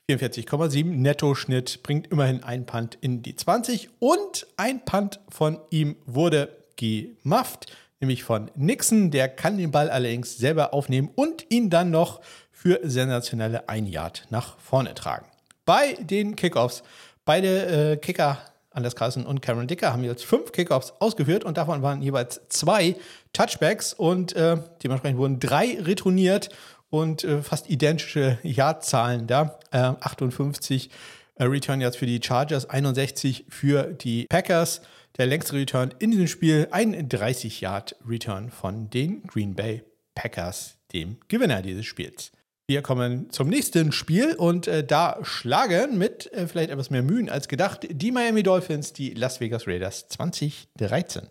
[0.08, 6.56] 44,7 Netto-Schnitt, bringt immerhin ein Punt in die 20 und ein Punt von ihm wurde
[6.76, 7.66] gemufft,
[8.00, 9.10] nämlich von Nixon.
[9.10, 14.26] Der kann den Ball allerdings selber aufnehmen und ihn dann noch für sensationelle ein Yard
[14.30, 15.26] nach vorne tragen.
[15.64, 16.82] Bei den Kickoffs,
[17.24, 18.38] beide äh, Kicker
[18.76, 22.94] Anders Carlson und Cameron Dicker haben jetzt fünf Kickoffs ausgeführt und davon waren jeweils zwei
[23.32, 26.50] Touchbacks und äh, dementsprechend wurden drei retourniert
[26.90, 29.58] und äh, fast identische Yardzahlen da.
[29.70, 30.90] Äh, 58
[31.36, 34.82] äh, Return Yards für die Chargers, 61 für die Packers.
[35.18, 39.82] Der längste Return in diesem Spiel, ein 30 Yard Return von den Green Bay
[40.14, 42.32] Packers, dem Gewinner dieses Spiels.
[42.68, 47.30] Wir kommen zum nächsten Spiel und äh, da schlagen mit äh, vielleicht etwas mehr Mühen
[47.30, 51.28] als gedacht die Miami Dolphins die Las Vegas Raiders 2013.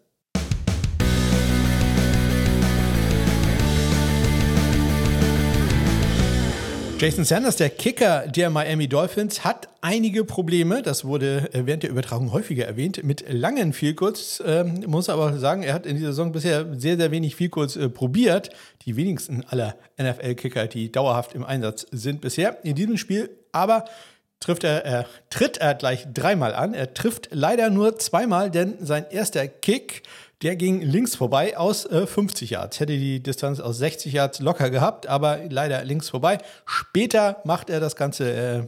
[6.97, 10.81] Jason Sanders, der Kicker der Miami Dolphins, hat einige Probleme.
[10.81, 13.03] Das wurde äh, während der Übertragung häufiger erwähnt.
[13.03, 14.41] Mit langen Vielkurz.
[14.45, 17.89] Ähm, muss aber sagen, er hat in dieser Saison bisher sehr, sehr wenig Vielkurz äh,
[17.89, 18.49] probiert.
[18.85, 23.29] Die wenigsten aller NFL-Kicker, die dauerhaft im Einsatz sind bisher in diesem Spiel.
[23.51, 23.83] Aber
[24.39, 26.73] trifft er, er tritt er gleich dreimal an.
[26.73, 30.03] Er trifft leider nur zweimal, denn sein erster Kick
[30.45, 32.79] der ging links vorbei aus äh, 50 Yards.
[32.79, 36.37] Hätte die Distanz aus 60 Yards locker gehabt, aber leider links vorbei.
[36.67, 38.67] Später macht er das Ganze äh,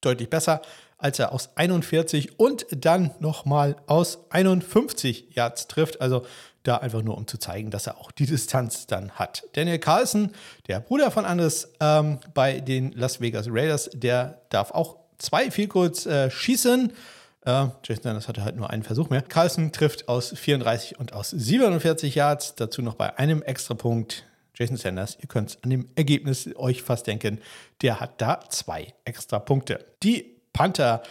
[0.00, 0.62] deutlich besser,
[0.96, 6.00] als er aus 41 und dann nochmal aus 51 Yards trifft.
[6.00, 6.24] Also
[6.62, 9.44] da einfach nur, um zu zeigen, dass er auch die Distanz dann hat.
[9.52, 10.32] Daniel Carlson,
[10.68, 15.68] der Bruder von Andres ähm, bei den Las Vegas Raiders, der darf auch zwei viel
[15.68, 16.94] kurz äh, schießen.
[17.44, 19.22] Äh, Jason Sanders hatte halt nur einen Versuch mehr.
[19.22, 22.54] Carlson trifft aus 34 und aus 47 Yards.
[22.54, 24.24] Dazu noch bei einem Extrapunkt.
[24.54, 27.40] Jason Sanders, ihr könnt an dem Ergebnis euch fast denken,
[27.80, 29.86] der hat da zwei extra Punkte.
[30.02, 31.02] Die Panther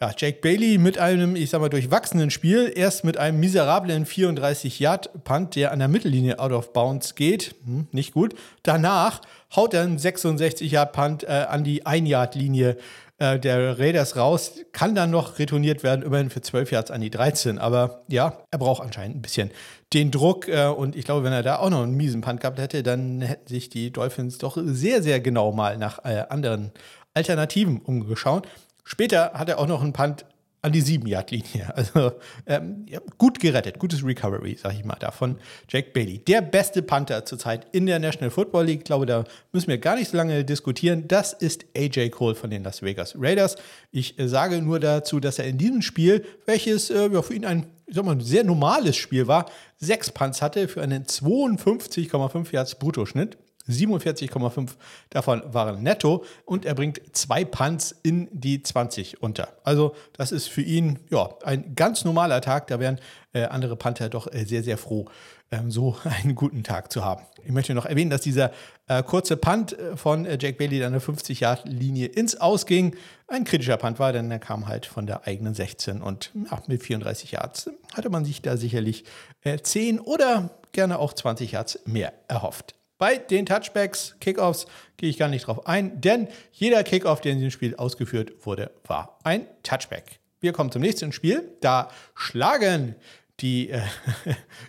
[0.00, 2.72] ja, Jake Bailey mit einem, ich sag mal, durchwachsenen Spiel.
[2.72, 7.56] Erst mit einem miserablen 34-Yard-Punt, der an der Mittellinie out of bounds geht.
[7.64, 8.36] Hm, nicht gut.
[8.62, 9.20] Danach
[9.56, 12.76] haut er einen 66-Yard-Punt äh, an die 1-Yard-Linie
[13.18, 17.10] äh, der Raiders raus, kann dann noch retourniert werden, immerhin für 12 Yards an die
[17.10, 17.58] 13.
[17.58, 19.50] Aber ja, er braucht anscheinend ein bisschen
[19.92, 20.48] den Druck.
[20.48, 23.20] Äh, und ich glaube, wenn er da auch noch einen miesen Punt gehabt hätte, dann
[23.20, 26.72] hätten sich die Dolphins doch sehr, sehr genau mal nach äh, anderen
[27.14, 28.46] Alternativen umgeschaut.
[28.84, 30.24] Später hat er auch noch einen Punt
[30.62, 31.72] an die 7-Yard-Linie.
[31.78, 32.12] Also
[32.46, 35.36] ähm, ja, gut gerettet, gutes Recovery, sag ich mal, da von
[35.68, 36.18] Jack Bailey.
[36.18, 38.80] Der beste Panther zurzeit in der National Football League.
[38.80, 41.06] Ich glaube, da müssen wir gar nicht so lange diskutieren.
[41.06, 43.56] Das ist AJ Cole von den Las Vegas Raiders.
[43.92, 47.44] Ich äh, sage nur dazu, dass er in diesem Spiel, welches äh, ja, für ihn
[47.44, 49.46] ein ich sag mal, sehr normales Spiel war,
[49.78, 53.38] sechs Punts hatte für einen 52,5 Yards Bruttoschnitt.
[53.68, 54.70] 47,5
[55.10, 59.48] davon waren netto und er bringt zwei Punts in die 20 unter.
[59.64, 62.66] Also das ist für ihn ja ein ganz normaler Tag.
[62.68, 62.98] Da wären
[63.32, 65.06] äh, andere Panther doch äh, sehr, sehr froh,
[65.50, 67.24] ähm, so einen guten Tag zu haben.
[67.44, 68.52] Ich möchte noch erwähnen, dass dieser
[68.86, 72.96] äh, kurze Punt äh, von äh, Jack Bailey dann eine 50-Yard-Linie ins Ausging.
[73.26, 76.82] Ein kritischer Punt war, denn er kam halt von der eigenen 16 und ja, mit
[76.82, 79.04] 34 Yards hatte man sich da sicherlich
[79.42, 82.77] äh, 10 oder gerne auch 20 Yards mehr erhofft.
[82.98, 87.38] Bei den Touchbacks, Kickoffs gehe ich gar nicht drauf ein, denn jeder Kickoff, der in
[87.38, 90.18] diesem Spiel ausgeführt wurde, war ein Touchback.
[90.40, 91.48] Wir kommen zum nächsten Spiel.
[91.60, 92.96] Da schlagen
[93.38, 93.82] die äh,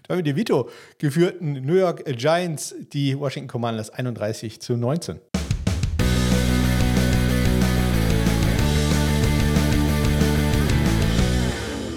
[0.22, 5.20] DeVito geführten New York Giants die Washington Commanders 31 zu 19.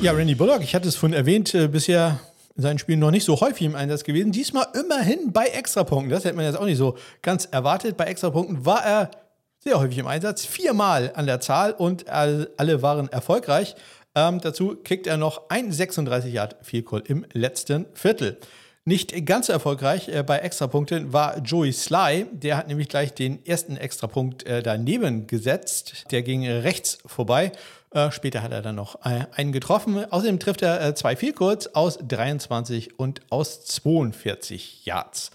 [0.01, 2.19] Ja, Randy Bullock, ich hatte es vorhin erwähnt, äh, bisher
[2.57, 4.33] in seinen Spielen noch nicht so häufig im Einsatz gewesen.
[4.33, 6.11] Diesmal immerhin bei Extrapunkten.
[6.11, 7.97] Das hätte man jetzt auch nicht so ganz erwartet.
[7.97, 9.11] Bei Extrapunkten war er
[9.59, 13.77] sehr häufig im Einsatz, viermal an der Zahl und alle waren erfolgreich.
[14.15, 18.39] Ähm, dazu kickt er noch ein 36 Yard Vielkohl im letzten Viertel.
[18.85, 22.27] Nicht ganz erfolgreich äh, bei Extrapunkten war Joey Sly.
[22.33, 26.07] Der hat nämlich gleich den ersten Extrapunkt äh, daneben gesetzt.
[26.11, 27.53] Der ging rechts vorbei.
[27.95, 30.05] Äh, später hat er dann noch äh, einen getroffen.
[30.11, 35.31] Außerdem trifft er äh, zwei viel kurz aus 23 und aus 42 Yards.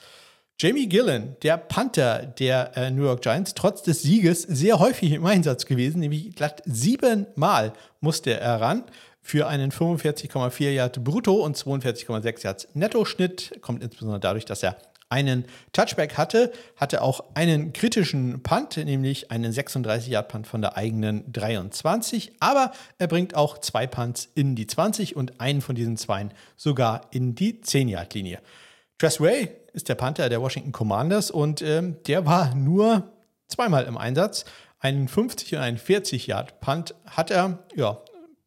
[0.59, 5.23] Jamie Gillen, der Panther der äh, New York Giants, trotz des Sieges sehr häufig im
[5.23, 8.83] Einsatz gewesen, nämlich glatt siebenmal musste er ran
[9.21, 13.59] für einen 45,4 Yard Brutto und 42,6 Yards Netto-Schnitt.
[13.61, 14.77] Kommt insbesondere dadurch, dass er
[15.09, 22.33] einen Touchback hatte, hatte auch einen kritischen Punt, nämlich einen 36-Yard-Punt von der eigenen 23.
[22.39, 27.07] Aber er bringt auch zwei Punts in die 20 und einen von diesen zweien sogar
[27.11, 28.39] in die 10-Yard-Linie.
[28.97, 33.11] Tress Ray ist der Panther der Washington Commanders und ähm, der war nur
[33.47, 34.45] zweimal im Einsatz.
[34.79, 37.59] einen 50 und einen 40 Yard Punt hat er.
[37.75, 37.99] Ja,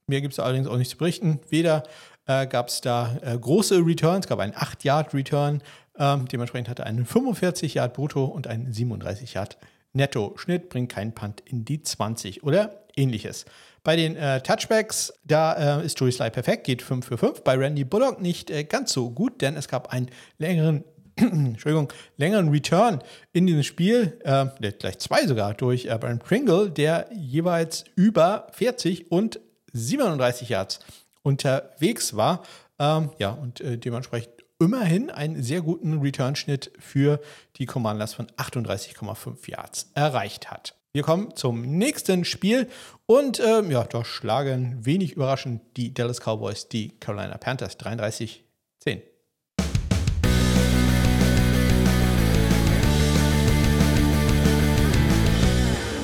[0.06, 1.40] mehr gibt es allerdings auch nicht zu berichten.
[1.48, 1.84] Weder
[2.26, 5.62] äh, gab es da äh, große Returns, gab einen 8 Yard Return.
[6.00, 9.58] Ähm, dementsprechend hatte er einen 45 Yard Brutto und einen 37 Yard
[9.92, 10.34] Netto.
[10.36, 13.44] Schnitt bringt keinen Punt in die 20 oder ähnliches.
[13.82, 17.42] Bei den äh, Touchbacks, da äh, ist Joey Sly perfekt, geht 5 für 5.
[17.42, 20.84] Bei Randy Bullock nicht äh, ganz so gut, denn es gab einen längeren
[21.16, 24.46] Entschuldigung, längeren Return in diesem Spiel, äh,
[24.78, 29.40] gleich zwei sogar, durch äh, Brian Pringle, der jeweils über 40 und
[29.72, 30.80] 37 Yards
[31.22, 32.42] unterwegs war.
[32.78, 37.20] Ähm, ja, und äh, dementsprechend immerhin einen sehr guten Return-Schnitt für
[37.56, 40.76] die Commanders von 38,5 Yards erreicht hat.
[40.92, 42.68] Wir kommen zum nächsten Spiel
[43.06, 48.40] und äh, ja, da schlagen wenig überraschend die Dallas Cowboys die Carolina Panthers 33-10.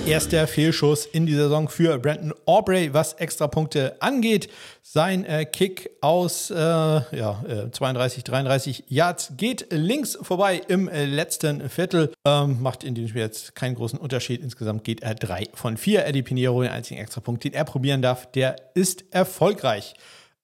[0.07, 4.49] Erster Fehlschuss in die Saison für Brandon Aubrey, was Extrapunkte angeht.
[4.83, 11.07] Sein äh, Kick aus äh, ja, äh, 32, 33 Yards geht links vorbei im äh,
[11.07, 12.13] letzten Viertel.
[12.25, 14.43] Ähm, macht in diesem Spiel jetzt keinen großen Unterschied.
[14.43, 16.07] Insgesamt geht er 3 von 4.
[16.07, 19.95] Eddie Pinheiro, den einzigen Extrapunkt, den er probieren darf, der ist erfolgreich.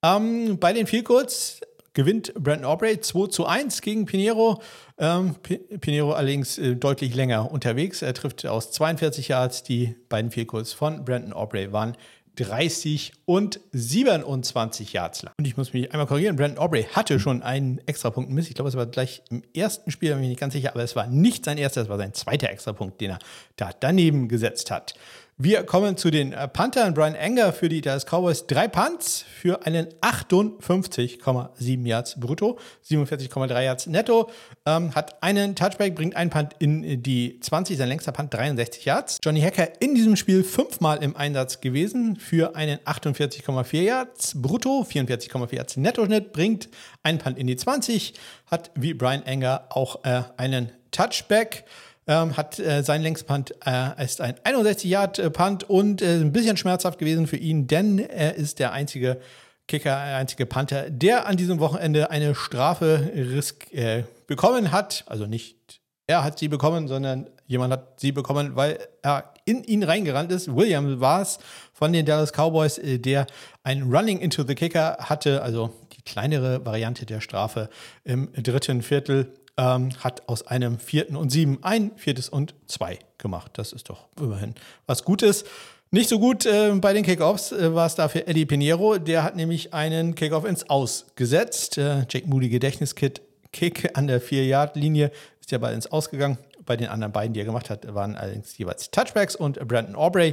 [0.02, 1.60] Ähm, bei den Vielkurz
[1.94, 4.60] gewinnt Brandon Aubrey 2 zu 1 gegen Pinheiro.
[5.02, 5.34] Ähm,
[5.80, 8.02] Pinheiro allerdings äh, deutlich länger unterwegs.
[8.02, 9.64] Er trifft aus 42 Yards.
[9.64, 11.96] Die beiden Vielkurs von Brandon Aubrey waren
[12.36, 15.34] 30 und 27 Yards lang.
[15.38, 18.48] Und ich muss mich einmal korrigieren, Brandon Aubrey hatte schon einen Extrapunkt Miss.
[18.48, 20.84] Ich glaube, es war gleich im ersten Spiel, da bin ich nicht ganz sicher, aber
[20.84, 23.18] es war nicht sein erster, es war sein zweiter Extrapunkt, den er
[23.56, 24.94] da daneben gesetzt hat.
[25.38, 26.92] Wir kommen zu den äh, Panthern.
[26.92, 28.46] Brian Enger für die Dallas Cowboys.
[28.46, 34.30] Drei Punts für einen 58,7 Yards brutto, 47,3 Yards netto.
[34.66, 39.18] Ähm, hat einen Touchback, bringt einen Punt in die 20, sein längster Punt 63 Yards.
[39.24, 45.54] Johnny Hacker in diesem Spiel fünfmal im Einsatz gewesen für einen 48,4 Yards brutto, 44,4
[45.56, 46.68] Yards Netto-Schnitt, bringt
[47.02, 48.12] einen Punt in die 20.
[48.48, 51.64] Hat wie Brian Enger auch äh, einen Touchback.
[52.06, 57.28] Ähm, hat äh, sein Längspunt äh, ist ein 61-Yard-Punt und äh, ein bisschen schmerzhaft gewesen
[57.28, 59.20] für ihn, denn er ist der einzige
[59.68, 65.04] Kicker, der einzige Panther, der an diesem Wochenende eine Strafe risk, äh, bekommen hat.
[65.06, 69.82] Also nicht er hat sie bekommen, sondern jemand hat sie bekommen, weil er in ihn
[69.82, 70.54] reingerannt ist.
[70.54, 71.38] William war es
[71.72, 73.26] von den Dallas Cowboys, äh, der
[73.62, 77.68] ein Running into the Kicker hatte, also die kleinere Variante der Strafe
[78.04, 83.52] im dritten Viertel ähm, hat aus einem vierten und sieben ein viertes und zwei gemacht.
[83.54, 84.54] Das ist doch immerhin
[84.86, 85.44] was Gutes.
[85.90, 88.96] Nicht so gut äh, bei den Kickoffs äh, war es dafür Eddie Pinheiro.
[88.96, 91.76] Der hat nämlich einen Kickoff ins Aus gesetzt.
[91.76, 93.20] Äh, Jake Moody Gedächtniskit
[93.52, 95.10] Kick an der 4-Yard-Linie
[95.40, 96.38] ist ja bald ins Ausgegangen.
[96.64, 100.32] Bei den anderen beiden, die er gemacht hat, waren allerdings jeweils Touchbacks und Brandon Aubrey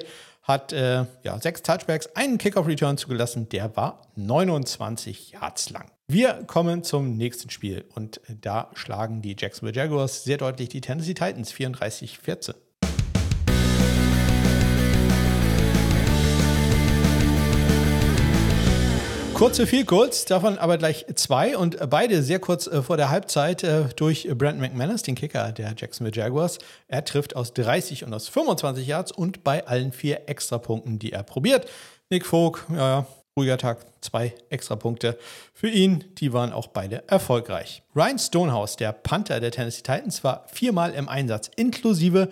[0.49, 5.91] hat äh, ja, sechs Touchbacks, einen Kickoff-Return zugelassen, der war 29 Yards lang.
[6.07, 11.13] Wir kommen zum nächsten Spiel und da schlagen die Jacksonville Jaguars sehr deutlich die Tennessee
[11.13, 12.55] Titans 34-14.
[19.39, 23.63] Kurze viel kurz, davon aber gleich zwei und beide sehr kurz äh, vor der Halbzeit
[23.63, 26.59] äh, durch Brandon McManus, den Kicker der Jacksonville Jaguars.
[26.89, 31.23] Er trifft aus 30 und aus 25 Yards und bei allen vier Extrapunkten, die er
[31.23, 31.69] probiert.
[32.09, 33.05] Nick Vogt, ja,
[33.37, 35.17] ruhiger Tag, zwei Extrapunkte
[35.53, 36.03] für ihn.
[36.17, 37.81] Die waren auch beide erfolgreich.
[37.95, 42.27] Ryan Stonehouse, der Panther der Tennessee Titans, war viermal im Einsatz, inklusive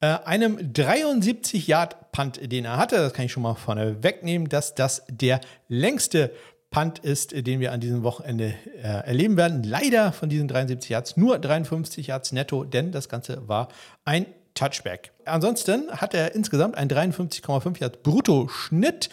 [0.00, 2.96] äh, einem 73-Yard-Punt, den er hatte.
[2.96, 6.30] Das kann ich schon mal vorne wegnehmen, dass das der längste
[6.70, 9.62] Punt ist, den wir an diesem Wochenende äh, erleben werden.
[9.64, 13.68] Leider von diesen 73 Yards nur 53 Yards netto, denn das Ganze war
[14.04, 15.12] ein Touchback.
[15.24, 19.10] Ansonsten hat er insgesamt einen 53,5 Yards Brutto-Schnitt.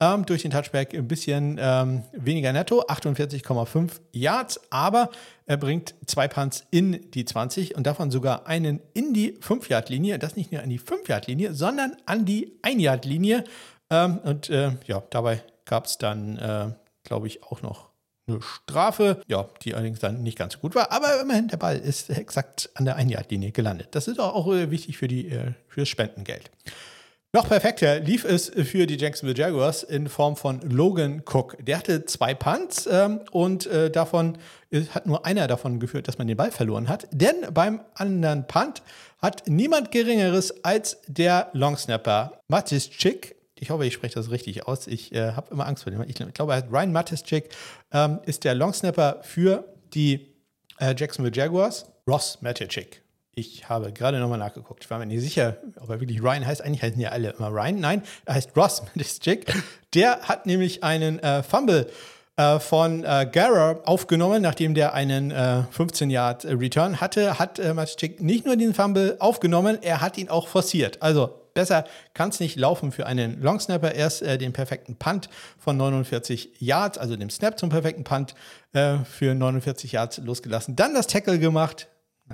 [0.00, 5.10] Ähm, durch den Touchback ein bisschen ähm, weniger netto, 48,5 Yards, aber
[5.46, 10.18] er bringt zwei Punts in die 20 und davon sogar einen in die 5-Yard-Linie.
[10.18, 13.44] Das nicht nur an die 5-Yard-Linie, sondern an die 1-Yard-Linie.
[13.90, 16.70] Ähm, und äh, ja, dabei gab es dann äh,
[17.08, 17.88] glaube ich, auch noch
[18.28, 21.78] eine Strafe, ja, die allerdings dann nicht ganz so gut war, aber immerhin der Ball
[21.78, 23.88] ist exakt an der Einjagdlinie gelandet.
[23.92, 26.50] Das ist auch, auch äh, wichtig für, die, äh, für das Spendengeld.
[27.34, 31.58] Noch perfekter lief es für die Jacksonville Jaguars in Form von Logan Cook.
[31.60, 34.38] Der hatte zwei Punts ähm, und äh, davon
[34.90, 37.06] hat nur einer davon geführt, dass man den Ball verloren hat.
[37.12, 38.82] Denn beim anderen Punt
[39.18, 44.86] hat niemand Geringeres als der Longsnapper Matis Chick ich hoffe, ich spreche das richtig aus.
[44.86, 46.02] Ich äh, habe immer Angst vor dem.
[46.02, 47.48] Ich, glaube, Ryan Matischik
[47.92, 49.64] ähm, ist der Longsnapper für
[49.94, 50.34] die
[50.78, 51.86] äh, Jacksonville Jaguars.
[52.06, 53.02] Ross Matischik.
[53.38, 54.82] Ich habe gerade nochmal nachgeguckt.
[54.82, 56.60] Ich war mir nicht sicher, ob er wirklich Ryan heißt.
[56.60, 57.78] Eigentlich heißen ja alle immer Ryan.
[57.78, 58.82] Nein, er heißt Ross
[59.20, 59.54] Chick.
[59.94, 61.88] Der hat nämlich einen äh, Fumble
[62.36, 67.72] äh, von äh, Gara aufgenommen, nachdem der einen äh, 15 Yard Return hatte, hat äh,
[67.84, 71.00] Chick nicht nur den Fumble aufgenommen, er hat ihn auch forciert.
[71.00, 73.94] Also besser kann es nicht laufen für einen Longsnapper.
[73.94, 78.34] Erst äh, den perfekten Punt von 49 Yards, also dem Snap zum perfekten Punt
[78.72, 80.74] äh, für 49 Yards losgelassen.
[80.74, 81.86] Dann das Tackle gemacht,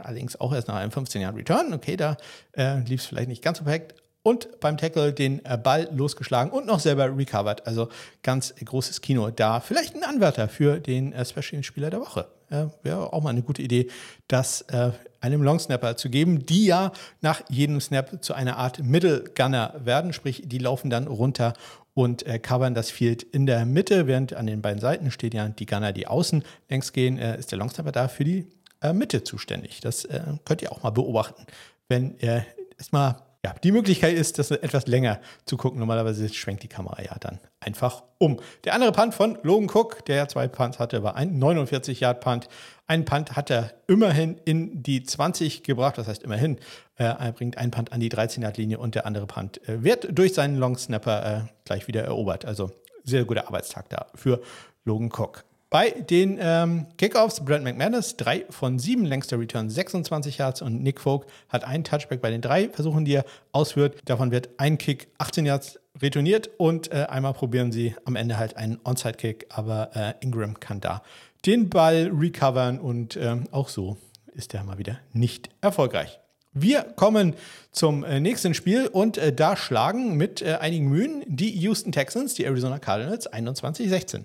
[0.03, 1.73] Allerdings auch erst nach einem 15 Jahren Return.
[1.73, 2.17] Okay, da
[2.53, 3.95] äh, lief es vielleicht nicht ganz so perfekt.
[4.27, 7.67] Und beim Tackle den äh, Ball losgeschlagen und noch selber recovered.
[7.67, 7.91] Also
[8.23, 9.61] ganz großes Kino da.
[9.61, 12.29] Vielleicht ein Anwärter für den äh, Special-Spieler der Woche.
[12.49, 13.91] Äh, Wäre auch mal eine gute Idee,
[14.27, 19.25] das äh, einem Longsnapper zu geben, die ja nach jedem Snap zu einer Art Middle
[19.37, 20.15] Gunner werden.
[20.15, 21.53] Sprich, die laufen dann runter
[21.93, 25.49] und äh, covern das Field in der Mitte, während an den beiden Seiten stehen ja
[25.49, 28.47] die Gunner, die außen längs gehen, äh, ist der Longsnapper da für die
[28.93, 29.81] Mitte zuständig.
[29.81, 31.47] Das äh, könnt ihr auch mal beobachten.
[31.89, 32.45] Wenn ihr
[32.79, 35.79] erstmal ja, die Möglichkeit ist, das etwas länger zu gucken.
[35.79, 38.41] Normalerweise schwenkt die Kamera ja dann einfach um.
[38.65, 42.49] Der andere Punt von Logan Cook, der zwei Punts hatte, war ein 49-Yard-Punt.
[42.87, 46.57] Ein Punt hat er immerhin in die 20 gebracht, das heißt immerhin.
[46.97, 50.33] Äh, er bringt einen Punt an die 13-Yard-Linie und der andere Punt äh, wird durch
[50.33, 52.47] seinen Long Snapper äh, gleich wieder erobert.
[52.47, 52.71] Also
[53.03, 54.41] sehr guter Arbeitstag da für
[54.87, 55.45] Logan Cook.
[55.75, 61.01] Bei den ähm, Kickoffs, Brent McManus, drei von sieben, längster Return 26 Yards und Nick
[61.01, 63.97] Folk hat einen Touchback bei den drei Versuchen, die er ausführt.
[64.05, 68.57] Davon wird ein Kick 18 Yards retourniert und äh, einmal probieren sie am Ende halt
[68.57, 71.03] einen Onside-Kick, aber äh, Ingram kann da
[71.45, 73.97] den Ball recovern und äh, auch so
[74.33, 76.21] ist er mal wieder nicht erfolgreich.
[76.53, 77.35] Wir kommen
[77.73, 82.35] zum äh, nächsten Spiel und äh, da schlagen mit äh, einigen Mühen die Houston Texans
[82.35, 84.25] die Arizona Cardinals 21-16.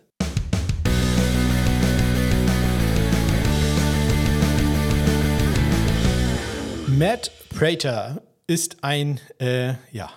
[7.00, 10.10] Matt Prater ist ein, äh, ja,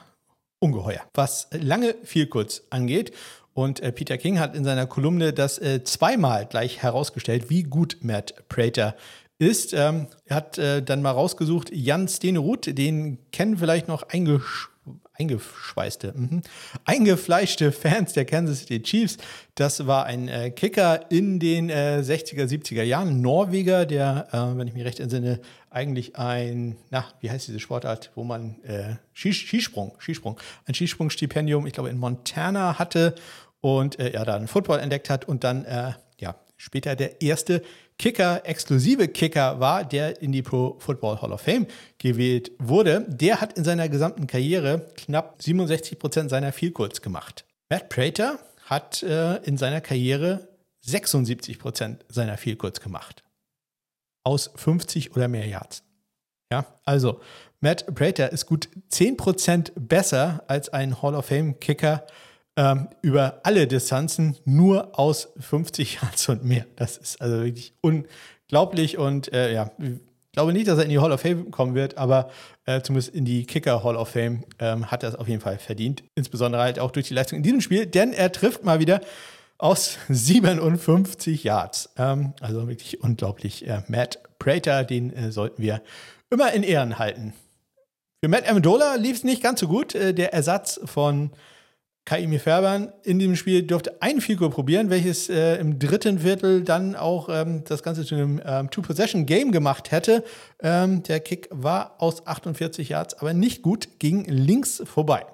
[0.59, 3.12] Ungeheuer, was lange viel kurz angeht.
[3.55, 7.99] Und äh, Peter King hat in seiner Kolumne das äh, zweimal gleich herausgestellt, wie gut
[8.01, 8.97] Matt Prater
[9.38, 9.75] ist.
[9.75, 14.72] Ähm, er hat äh, dann mal rausgesucht, Jan Stenerud, den kennen vielleicht noch eingesch
[15.14, 16.42] eingeschweißte, mhm.
[16.85, 19.18] eingefleischte Fans der Kansas City Chiefs.
[19.55, 24.66] Das war ein äh, Kicker in den äh, 60er, 70er Jahren, Norweger, der, äh, wenn
[24.66, 25.40] ich mich recht entsinne,
[25.71, 31.73] eigentlich ein, na, wie heißt diese Sportart, wo man äh, Skisprung, Skisprung, ein Skisprungstipendium, ich
[31.73, 33.14] glaube in Montana hatte
[33.61, 37.62] und äh, ja, dann Football entdeckt hat und dann äh, ja später der erste
[37.98, 41.66] Kicker, exklusive Kicker war, der in die Pro Football Hall of Fame
[41.98, 43.07] gewählt wurde.
[43.09, 47.44] Der hat in seiner gesamten Karriere knapp 67 Prozent seiner Field Goals gemacht.
[47.68, 50.48] Matt Prater hat äh, in seiner Karriere
[50.81, 53.22] 76 Prozent seiner Field Goals gemacht.
[54.24, 55.83] Aus 50 oder mehr Yards.
[56.50, 57.20] Ja, also
[57.61, 62.05] Matt Prater ist gut 10 Prozent besser als ein Hall of Fame Kicker
[62.57, 66.67] ähm, über alle Distanzen nur aus 50 Yards und mehr.
[66.77, 70.01] Das ist also wirklich unglaublich und äh, ja, ich
[70.33, 72.31] glaube nicht, dass er in die Hall of Fame kommen wird, aber
[72.65, 75.59] äh, zumindest in die Kicker Hall of Fame ähm, hat er es auf jeden Fall
[75.59, 76.05] verdient.
[76.15, 79.01] Insbesondere halt auch durch die Leistung in diesem Spiel, denn er trifft mal wieder
[79.59, 81.91] aus 57 Yards.
[81.97, 83.67] Ähm, also wirklich unglaublich.
[83.67, 85.83] Äh, Matt Prater, den äh, sollten wir
[86.31, 87.35] immer in Ehren halten.
[88.23, 89.95] Für Matt Amendola lief es nicht ganz so gut.
[89.95, 91.31] Äh, der Ersatz von
[92.05, 96.97] Kaimi Färbern in diesem Spiel durfte ein Figur probieren, welches äh, im dritten Viertel dann
[96.97, 100.25] auch ähm, das Ganze zu einem ähm, Two-Possession-Game gemacht hätte.
[100.61, 105.25] Ähm, der Kick war aus 48 Yards, aber nicht gut, ging links vorbei.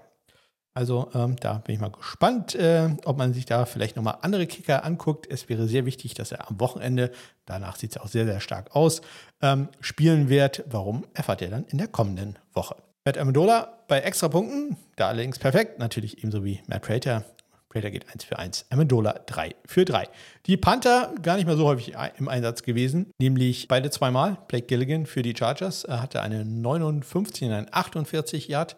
[0.75, 4.47] Also ähm, da bin ich mal gespannt, äh, ob man sich da vielleicht nochmal andere
[4.47, 5.27] Kicker anguckt.
[5.29, 7.11] Es wäre sehr wichtig, dass er am Wochenende,
[7.47, 9.01] danach sieht es auch sehr, sehr stark aus,
[9.43, 10.63] ähm, spielen wird.
[10.71, 12.77] Warum erfahrt ihr dann in der kommenden Woche.
[13.09, 17.25] Matt Amendola bei extra Punkten, da allerdings perfekt, natürlich ebenso wie Matt Prater.
[17.71, 20.11] Prater geht 1 für 1, Amendola 3 für 3.
[20.45, 24.37] Die Panther gar nicht mehr so häufig im Einsatz gewesen, nämlich beide zweimal.
[24.49, 28.77] Blake Gilligan für die Chargers er hatte eine 59 und ein 48 Yard.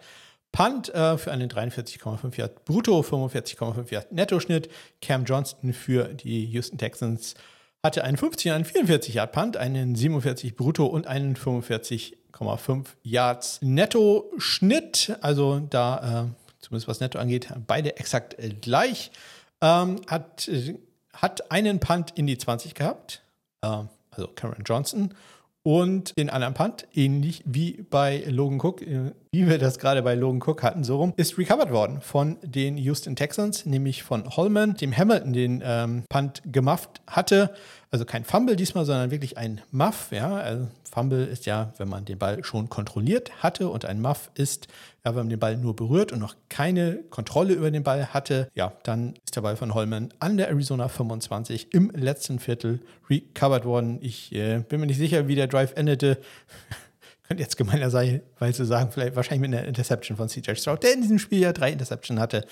[0.52, 4.70] Punt äh, für einen 43,5 Yard Brutto, 45,5 Yard Nettoschnitt.
[5.02, 7.34] Cam Johnston für die Houston Texans
[7.82, 12.87] hatte einen 50 und einen 44 Yard Punt, einen 47 Brutto und einen 45 8,5
[13.02, 15.18] Yards Netto-Schnitt.
[15.20, 19.10] Also da, äh, zumindest was Netto angeht, beide exakt äh, gleich.
[19.60, 20.76] Ähm, hat, äh,
[21.12, 23.22] hat einen Punt in die 20 gehabt,
[23.62, 23.66] äh,
[24.10, 25.14] also Cameron Johnson.
[25.62, 30.16] Und den anderen Punt, ähnlich wie bei Logan Cook, äh, wie wir das gerade bei
[30.16, 34.74] Logan Cook hatten, so rum, ist recovered worden von den Houston Texans, nämlich von Holman,
[34.74, 37.54] dem Hamilton den ähm, Punt gemufft hatte.
[37.92, 40.08] Also kein Fumble diesmal, sondern wirklich ein Muff.
[40.10, 40.35] Ja?
[40.35, 44.66] Also Fumble ist ja, wenn man den Ball schon kontrolliert hatte und ein Muff ist,
[45.04, 48.48] ja, wenn man den Ball nur berührt und noch keine Kontrolle über den Ball hatte,
[48.54, 53.64] ja, dann ist der Ball von Holman an der Arizona 25 im letzten Viertel recovered
[53.64, 53.98] worden.
[54.00, 56.18] Ich äh, bin mir nicht sicher, wie der Drive endete
[57.31, 61.20] könnte jetzt gemeinerweise sagen, vielleicht wahrscheinlich mit einer Interception von CJ Stroud, der in diesem
[61.20, 62.44] Spiel ja drei Interception hatte,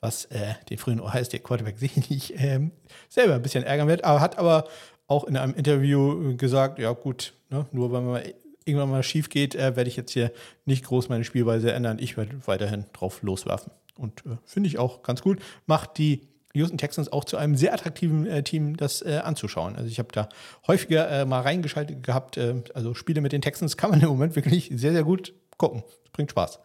[0.00, 2.70] was äh, den frühen Ohio State Quarterback sicherlich ähm,
[3.08, 4.68] selber ein bisschen ärgern wird, aber hat aber
[5.06, 8.22] auch in einem Interview gesagt, ja gut, ne, nur wenn man
[8.66, 10.30] irgendwann mal schief geht, äh, werde ich jetzt hier
[10.66, 11.98] nicht groß meine Spielweise ändern.
[11.98, 13.72] Ich werde weiterhin drauf loswerfen.
[13.96, 15.40] Und äh, finde ich auch ganz gut.
[15.64, 19.76] Macht die Houston Texans auch zu einem sehr attraktiven äh, Team, das äh, anzuschauen.
[19.76, 20.28] Also ich habe da
[20.66, 22.36] häufiger äh, mal reingeschaltet gehabt.
[22.36, 25.82] Äh, also Spiele mit den Texans kann man im Moment wirklich sehr, sehr gut gucken.
[26.02, 26.58] Das bringt Spaß.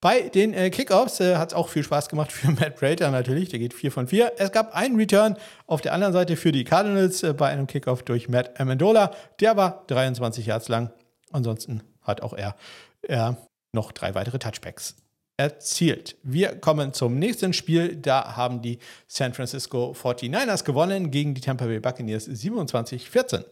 [0.00, 3.48] Bei den äh, Kickoffs äh, hat es auch viel Spaß gemacht für Matt Prater natürlich.
[3.48, 4.32] Der geht 4 von 4.
[4.36, 5.36] Es gab einen Return
[5.66, 9.10] auf der anderen Seite für die Cardinals äh, bei einem Kickoff durch Matt Amendola.
[9.40, 10.92] Der war 23 Yards lang.
[11.32, 12.54] Ansonsten hat auch er,
[13.02, 13.36] er
[13.72, 14.94] noch drei weitere Touchbacks
[15.38, 16.16] erzielt.
[16.24, 17.96] Wir kommen zum nächsten Spiel.
[17.96, 23.44] Da haben die San Francisco 49ers gewonnen gegen die Tampa Bay Buccaneers 27-14.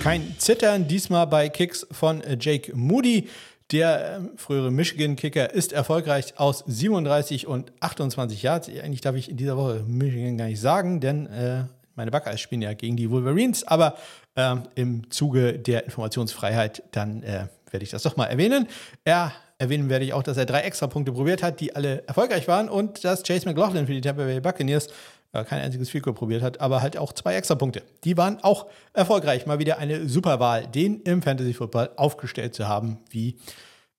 [0.00, 3.28] Kein Zittern, diesmal bei Kicks von Jake Moody.
[3.72, 8.68] Der ähm, frühere Michigan-Kicker ist erfolgreich aus 37 und 28 Yards.
[8.68, 11.64] Eigentlich darf ich in dieser Woche Michigan gar nicht sagen, denn äh,
[11.96, 13.96] meine Buckeyes spielen ja gegen die Wolverines, aber
[14.34, 18.68] äh, im Zuge der Informationsfreiheit, dann äh, werde ich das doch mal erwähnen.
[19.06, 22.48] Ja, erwähnen werde ich auch, dass er drei extra Punkte probiert hat, die alle erfolgreich
[22.48, 24.88] waren und dass Chase McLaughlin für die Tampa Bay Buccaneers
[25.32, 27.82] äh, kein einziges Field probiert hat, aber halt auch zwei extra Punkte.
[28.04, 29.46] Die waren auch erfolgreich.
[29.46, 33.36] Mal wieder eine super Wahl, den im Fantasy Football aufgestellt zu haben, wie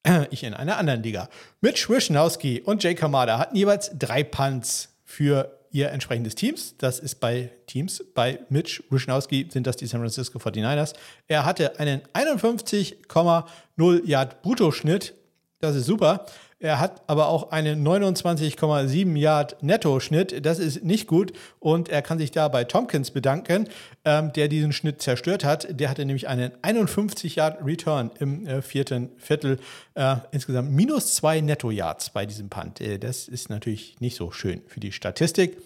[0.04, 1.30] äh, ich in einer anderen Liga.
[1.62, 6.76] Mitch Wischnowski und Jay Kamada hatten jeweils drei Punts für ihr entsprechendes Teams.
[6.78, 8.02] Das ist bei Teams.
[8.16, 10.94] Bei Mitch Wischnowski sind das die San Francisco 49ers.
[11.28, 15.14] Er hatte einen 51,0 Yard Bruttoschnitt.
[15.60, 16.26] Das ist super.
[16.60, 20.46] Er hat aber auch einen 29,7 Yard Netto-Schnitt.
[20.46, 21.34] Das ist nicht gut.
[21.60, 23.68] Und er kann sich da bei Tompkins bedanken,
[24.06, 25.68] ähm, der diesen Schnitt zerstört hat.
[25.70, 29.60] Der hatte nämlich einen 51 Yard Return im äh, vierten Viertel.
[29.96, 32.80] Äh, insgesamt minus zwei Netto-Yards bei diesem Punt.
[32.80, 35.58] Äh, das ist natürlich nicht so schön für die Statistik.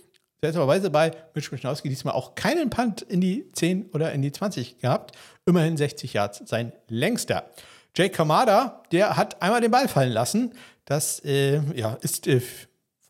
[0.42, 4.80] Seltsamerweise bei Mitch Mischnowski diesmal auch keinen Punt in die 10 oder in die 20
[4.80, 5.16] gehabt.
[5.46, 7.46] Immerhin 60 Yards, sein längster.
[7.96, 10.54] Jake Kamada, der hat einmal den Ball fallen lassen.
[10.90, 12.42] Das äh, ja, ist äh,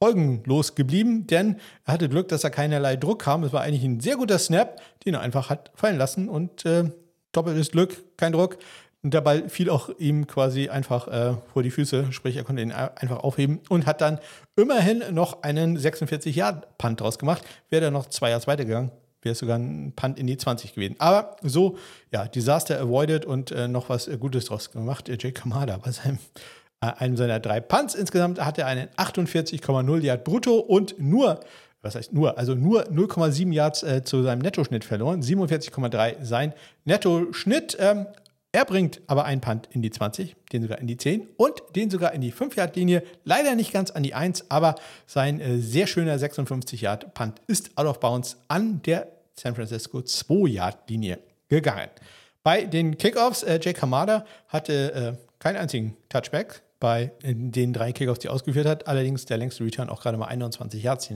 [0.02, 1.56] folgenlos geblieben, denn
[1.86, 3.44] er hatte Glück, dass er keinerlei Druck kam.
[3.46, 6.92] Es war eigentlich ein sehr guter Snap, den er einfach hat fallen lassen und äh,
[7.32, 8.58] doppeltes Glück, kein Druck.
[9.02, 12.62] Und der Ball fiel auch ihm quasi einfach äh, vor die Füße, sprich, er konnte
[12.62, 14.20] ihn einfach aufheben und hat dann
[14.58, 17.38] immerhin noch einen 46-Yard-Punt draus gemahr
[17.70, 20.98] Wäre er noch zwei Yards weitergegangen, wäre es sogar ein Punt in die 20 gewesen.
[21.00, 21.78] Aber so,
[22.12, 25.08] ja, Disaster avoided und äh, noch was äh, Gutes draus gemacht.
[25.08, 26.20] Jake Kamada bei seinem äh,
[26.82, 27.96] einem seiner drei Punts.
[27.96, 31.42] Insgesamt hat er einen 48,0 Yard brutto und nur,
[31.82, 35.22] was heißt nur, also nur 0,7 Yards äh, zu seinem Nettoschnitt verloren.
[35.22, 36.54] 47,3 sein
[36.86, 37.78] Nettoschnitt.
[37.80, 38.08] Ähm,
[38.52, 41.92] er bringt aber einen Punt in die 20, den sogar in die 10 und den
[41.92, 43.04] sogar in die 5-Yard-Linie.
[43.24, 44.76] Leider nicht ganz an die 1, aber
[45.06, 51.90] sein äh, sehr schöner 56-Yard-Punt ist out of bounds an der San Francisco 2-Yard-Linie gegangen.
[52.42, 58.20] Bei den Kickoffs, äh, Jake Hamada hatte äh, keinen einzigen Touchback, bei den drei Kickoffs,
[58.20, 58.88] die ausgeführt hat.
[58.88, 61.10] Allerdings der längste Return auch gerade mal 21 Yards,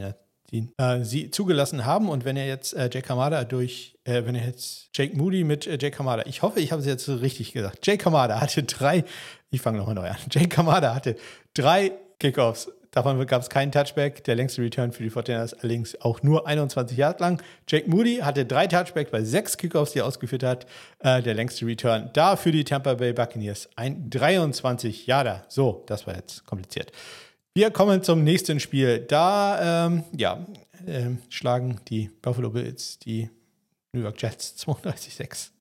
[0.51, 2.09] die äh, sie zugelassen haben.
[2.09, 5.65] Und wenn er jetzt äh, Jake Kamada durch, äh, wenn er jetzt Jake Moody mit
[5.65, 7.85] äh, Jake Kamada, ich hoffe, ich habe es jetzt richtig gesagt.
[7.85, 9.03] Jake Kamada hatte drei,
[9.51, 10.17] ich fange nochmal neu an.
[10.29, 11.15] Jake Kamada hatte
[11.53, 14.23] drei Kickoffs Davon gab es keinen Touchback.
[14.23, 17.41] Der längste Return für die 49ers allerdings auch nur 21 Yards lang.
[17.67, 20.67] Jake Moody hatte drei Touchbacks bei sechs Kickoffs, die er ausgeführt hat.
[20.99, 25.43] Äh, der längste Return da für die Tampa Bay Buccaneers ein 23 Yarder.
[25.49, 26.91] So, das war jetzt kompliziert.
[27.55, 28.99] Wir kommen zum nächsten Spiel.
[28.99, 30.45] Da ähm, ja,
[30.85, 33.27] äh, schlagen die Buffalo Bills die
[33.91, 35.52] New York Jets 32-6.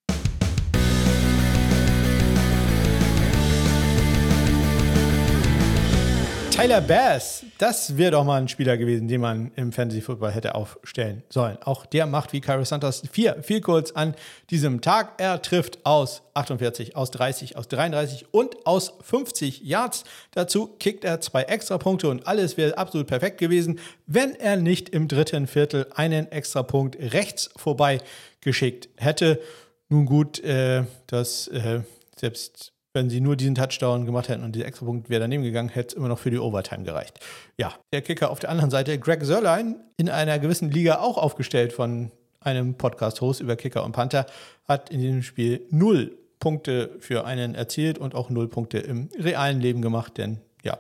[6.63, 10.55] Tyler Bass, das wäre doch mal ein Spieler gewesen, den man im Fantasy Football hätte
[10.55, 11.59] aufstellen sollen.
[11.65, 14.15] Auch der macht wie Cairo Santos vier viel kurz an
[14.49, 15.15] diesem Tag.
[15.21, 20.05] Er trifft aus 48, aus 30, aus 33 und aus 50 Yards.
[20.31, 25.09] Dazu kickt er zwei Extrapunkte und alles wäre absolut perfekt gewesen, wenn er nicht im
[25.09, 27.99] dritten Viertel einen Extrapunkt rechts vorbei
[28.41, 29.41] geschickt hätte.
[29.89, 31.81] Nun gut, äh, das äh,
[32.17, 35.89] selbst wenn sie nur diesen Touchdown gemacht hätten und dieser Extrapunkt wäre daneben gegangen, hätte
[35.89, 37.21] es immer noch für die Overtime gereicht.
[37.57, 41.73] Ja, der Kicker auf der anderen Seite, Greg Sörlein, in einer gewissen Liga auch aufgestellt
[41.73, 44.27] von einem Podcast-Host über Kicker und Panther,
[44.67, 49.61] hat in diesem Spiel null Punkte für einen erzielt und auch null Punkte im realen
[49.61, 50.79] Leben gemacht, denn ja,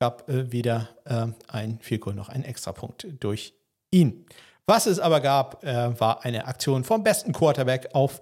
[0.00, 3.54] gab äh, weder äh, ein Vielkohl noch ein Extrapunkt durch
[3.90, 4.26] ihn.
[4.66, 8.20] Was es aber gab, äh, war eine Aktion vom besten Quarterback auf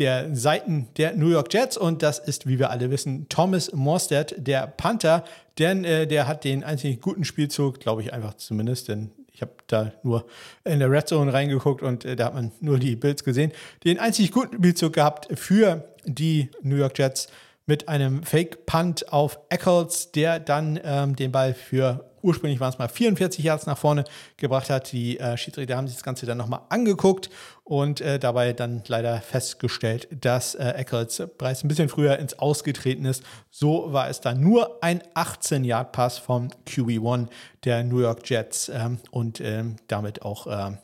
[0.00, 4.34] der Seiten der New York Jets und das ist, wie wir alle wissen, Thomas Morstead,
[4.38, 5.24] der Panther,
[5.58, 9.52] denn äh, der hat den einzigen guten Spielzug, glaube ich einfach zumindest, denn ich habe
[9.68, 10.26] da nur
[10.64, 13.52] in der Red Zone reingeguckt und äh, da hat man nur die Bills gesehen,
[13.84, 17.28] den einzig guten Spielzug gehabt für die New York Jets
[17.66, 22.88] mit einem Fake-Punt auf Eccles, der dann ähm, den Ball für ursprünglich waren es mal
[22.88, 24.04] 44 Yards nach vorne
[24.36, 24.92] gebracht hat.
[24.92, 27.30] Die äh, Schiedsrichter haben sich das Ganze dann nochmal angeguckt
[27.70, 33.04] und äh, dabei dann leider festgestellt, dass äh, Eccles bereits ein bisschen früher ins Ausgetreten
[33.04, 33.22] ist.
[33.48, 37.28] So war es dann nur ein 18-Yard-Pass vom QB1
[37.62, 40.78] der New York Jets ähm, und ähm, damit auch ähm,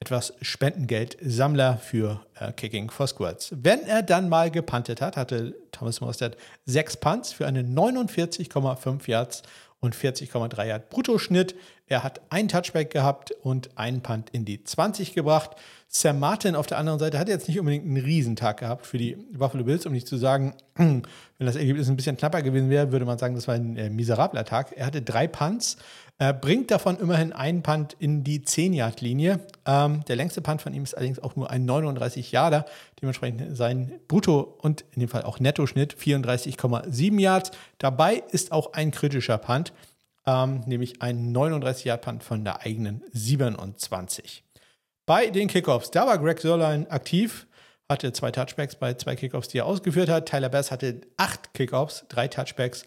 [0.00, 3.52] etwas Spendengeld-Sammler für äh, Kicking for Squirts.
[3.54, 9.44] Wenn er dann mal gepuntet hat, hatte Thomas Mostert sechs Punts für eine 49,5 Yards
[9.78, 11.54] und 40,3 Yard Bruttoschnitt.
[11.88, 15.52] Er hat ein Touchback gehabt und einen Punt in die 20 gebracht.
[15.90, 19.16] Sam Martin auf der anderen Seite hat jetzt nicht unbedingt einen Riesentag gehabt für die
[19.32, 21.02] Buffalo Bills, um nicht zu sagen, wenn
[21.38, 24.44] das Ergebnis ein bisschen knapper gewesen wäre, würde man sagen, das war ein äh, miserabler
[24.44, 24.72] Tag.
[24.76, 25.78] Er hatte drei Punts,
[26.18, 29.40] äh, bringt davon immerhin einen Punt in die 10-Yard-Linie.
[29.64, 32.66] Ähm, der längste Punt von ihm ist allerdings auch nur ein 39-Yarder,
[33.00, 37.50] dementsprechend sein Brutto- und in dem Fall auch Nettoschnitt 34,7 Yards.
[37.78, 39.72] Dabei ist auch ein kritischer Punt,
[40.28, 44.44] ähm, nämlich ein 39-Yard-Punt von der eigenen 27.
[45.06, 47.46] Bei den Kickoffs, da war Greg Sörlein aktiv,
[47.88, 50.28] hatte zwei Touchbacks bei zwei Kickoffs, die er ausgeführt hat.
[50.28, 52.84] Tyler Bass hatte acht Kickoffs, drei Touchbacks,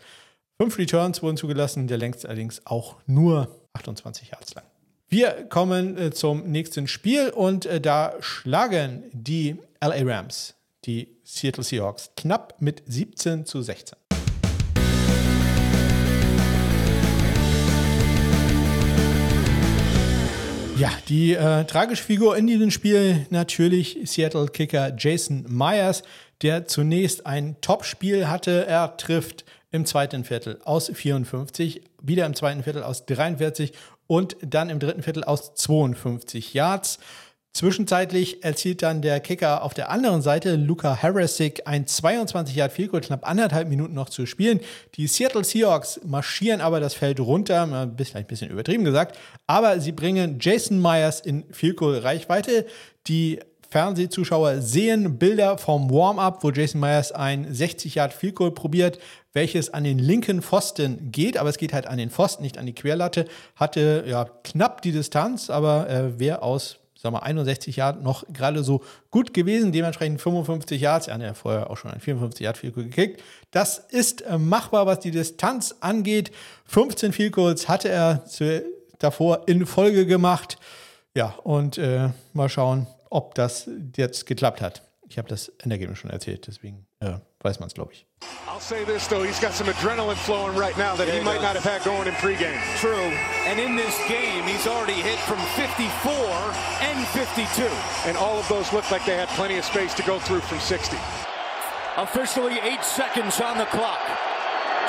[0.60, 4.66] fünf Returns wurden zugelassen, der längste allerdings auch nur 28 Yards lang.
[5.10, 10.54] Wir kommen äh, zum nächsten Spiel und äh, da schlagen die LA Rams
[10.86, 13.98] die Seattle Seahawks knapp mit 17 zu 16.
[20.82, 26.02] Ja, die äh, tragische Figur in diesem Spiel natürlich Seattle-Kicker Jason Myers,
[26.42, 28.66] der zunächst ein Top-Spiel hatte.
[28.66, 33.74] Er trifft im zweiten Viertel aus 54, wieder im zweiten Viertel aus 43
[34.08, 36.98] und dann im dritten Viertel aus 52 Yards.
[37.54, 42.92] Zwischenzeitlich erzielt dann der Kicker auf der anderen Seite, Luca Harrisik, ein 22 Yard Field
[42.92, 44.62] Goal, knapp anderthalb Minuten noch zu spielen.
[44.96, 49.82] Die Seattle Seahawks marschieren aber das Feld runter, ein bisschen, ein bisschen übertrieben gesagt, aber
[49.82, 52.66] sie bringen Jason Myers in Field Goal Reichweite.
[53.08, 53.40] Die
[53.70, 58.98] Fernsehzuschauer sehen Bilder vom Warm-up, wo Jason Myers ein 60 Yard Field Goal probiert,
[59.34, 62.66] welches an den linken Pfosten geht, aber es geht halt an den Pfosten, nicht an
[62.66, 63.26] die Querlatte.
[63.58, 68.64] Hatte ja knapp die Distanz, aber äh, wer aus sag mal, 61 Yard noch gerade
[68.64, 69.72] so gut gewesen.
[69.72, 71.08] Dementsprechend 55 Yards.
[71.08, 73.24] Er hat ja vorher auch schon ein 54 Yard Field gekickt.
[73.50, 76.32] Das ist äh, machbar, was die Distanz angeht.
[76.66, 78.64] 15 Field Goals hatte er zu,
[79.00, 80.58] davor in Folge gemacht.
[81.16, 84.84] Ja, und äh, mal schauen, ob das jetzt geklappt hat.
[85.10, 88.06] Ich habe das Endergebnis schon erzählt, deswegen äh, weiß man es, glaube ich.
[88.48, 91.42] I'll say this though, he's got some adrenaline flowing right now that yeah, he, might
[91.42, 91.44] does.
[91.44, 92.62] not have had going in pregame.
[92.78, 93.10] True,
[93.50, 96.14] and in this game, he's already hit from 54
[96.82, 97.66] and 52.
[98.06, 100.60] And all of those looked like they had plenty of space to go through from
[100.60, 100.98] 60.
[101.98, 104.02] Officially eight seconds on the clock.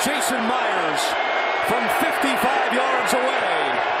[0.05, 1.01] Jason Myers
[1.67, 3.92] from 55 yards away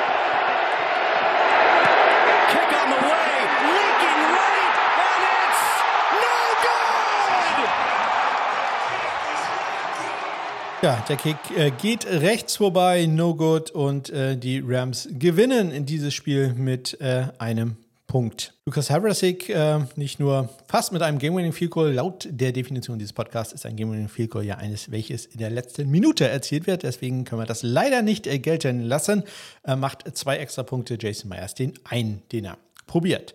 [10.83, 15.85] Ja, der Kick äh, geht rechts vorbei, no good und äh, die Rams gewinnen in
[15.85, 18.53] dieses Spiel mit äh, einem Punkt.
[18.65, 23.13] Lukas Havrasik äh, nicht nur fast mit einem Game-Winning Field Goal, laut der Definition dieses
[23.13, 26.83] Podcasts ist ein Game-Winning Field Goal ja eines, welches in der letzten Minute erzielt wird.
[26.83, 29.23] Deswegen können wir das leider nicht äh, gelten lassen.
[29.65, 32.57] macht zwei extra Punkte Jason Myers, den einen, den er
[32.87, 33.33] probiert.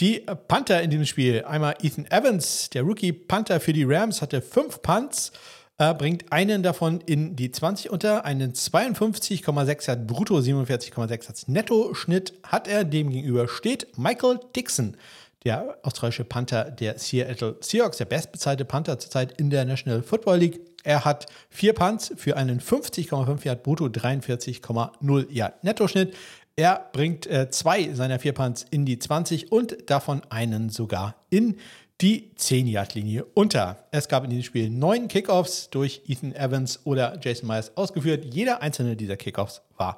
[0.00, 4.40] Die Panther in diesem Spiel, einmal Ethan Evans, der Rookie Panther für die Rams, hatte
[4.40, 5.32] fünf Punts
[5.78, 12.32] äh, bringt einen davon in die 20 unter, einen 52,6 Yard brutto, 47,6 Yards Netto-Schnitt
[12.42, 12.84] hat er.
[12.84, 14.96] Demgegenüber steht Michael Dixon,
[15.44, 20.60] der australische Panther der Seattle Seahawks, der bestbezahlte Panther zurzeit in der National Football League.
[20.82, 26.14] Er hat vier Punts für einen 50,5 Yard brutto, 43,0 Yard Nettoschnitt.
[26.58, 31.58] Er bringt äh, zwei seiner vier Punts in die 20 und davon einen sogar in
[32.00, 33.84] die 10-Yard-Linie unter.
[33.90, 38.24] Es gab in diesem Spiel neun Kickoffs durch Ethan Evans oder Jason Myers ausgeführt.
[38.24, 39.96] Jeder einzelne dieser Kickoffs war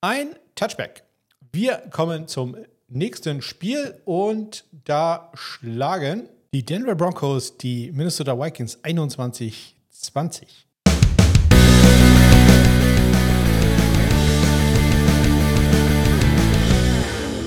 [0.00, 1.04] ein Touchback.
[1.52, 2.56] Wir kommen zum
[2.88, 9.76] nächsten Spiel und da schlagen die Denver Broncos die Minnesota Vikings 21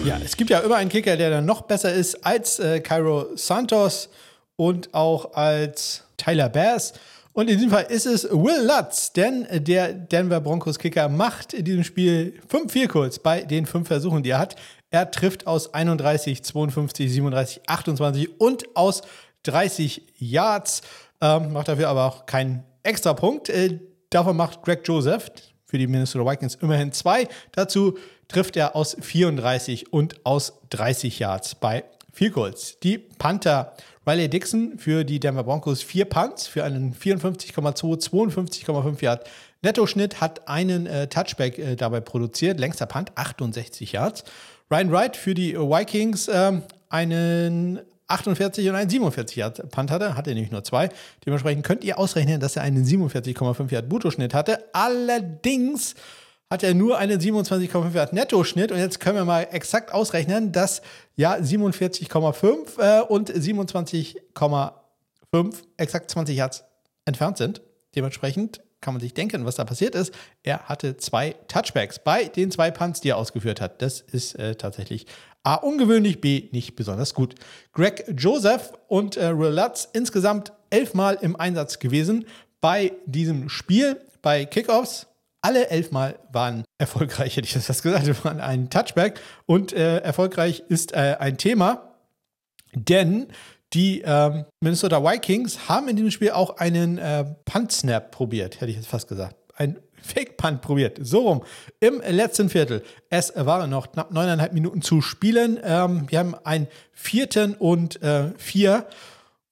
[0.07, 3.35] Ja, es gibt ja immer einen Kicker, der dann noch besser ist als äh, Cairo
[3.35, 4.07] Santos
[4.55, 6.93] und auch als Tyler Bass.
[7.33, 11.65] Und in diesem Fall ist es Will Lutz, denn der Denver Broncos Kicker macht in
[11.65, 14.55] diesem Spiel 5 4 kurz bei den fünf Versuchen, die er hat.
[14.91, 19.01] Er trifft aus 31, 52, 37, 28 und aus
[19.43, 20.83] 30 Yards,
[21.19, 23.49] ähm, macht dafür aber auch keinen extra Punkt.
[23.49, 25.29] Äh, davon macht Greg Joseph
[25.65, 27.27] für die Minnesota Vikings immerhin zwei.
[27.51, 27.97] Dazu
[28.27, 32.77] trifft er aus 34 und aus 30 Yards bei Field Goals.
[32.81, 33.73] Die Panther
[34.07, 39.29] Riley Dixon für die Denver Broncos vier Punts für einen 54,2, 52,5 Yard
[39.61, 44.23] Nettoschnitt, hat einen äh, Touchback äh, dabei produziert, längster Punt 68 Yards.
[44.71, 50.29] Ryan Wright für die Vikings äh, einen 48 und einen 47 Yard Punt hatte, hatte
[50.33, 50.89] nämlich nur zwei.
[51.25, 54.63] Dementsprechend könnt ihr ausrechnen, dass er einen 47,5 Yard Bruttoschnitt hatte.
[54.73, 55.95] Allerdings
[56.49, 60.81] hat er nur einen 27,5 Yard Nettoschnitt und jetzt können wir mal exakt ausrechnen, dass
[61.15, 66.63] ja 47,5 äh, und 27,5 exakt 20 Yards
[67.05, 67.61] entfernt sind.
[67.95, 70.13] Dementsprechend kann man sich denken, was da passiert ist.
[70.43, 73.81] Er hatte zwei Touchbacks bei den zwei Punts, die er ausgeführt hat.
[73.81, 75.07] Das ist äh, tatsächlich
[75.43, 77.35] A, ungewöhnlich, B, nicht besonders gut.
[77.73, 82.25] Greg Joseph und äh, Will Lutz insgesamt elfmal im Einsatz gewesen
[82.61, 85.06] bei diesem Spiel, bei Kickoffs.
[85.41, 89.19] Alle elfmal waren erfolgreich, hätte ich das fast gesagt, waren ein Touchback.
[89.45, 91.95] Und äh, erfolgreich ist äh, ein Thema,
[92.73, 93.27] denn
[93.73, 98.77] die ähm, Minnesota Vikings haben in diesem Spiel auch einen äh, Punt-Snap probiert, hätte ich
[98.77, 99.35] jetzt fast gesagt.
[99.55, 100.99] Ein Fake-Punt probiert.
[101.01, 101.43] So rum.
[101.79, 102.83] Im letzten Viertel.
[103.09, 105.59] Es waren noch knapp neuneinhalb Minuten zu spielen.
[105.63, 108.85] Ähm, wir haben einen vierten und äh, vier.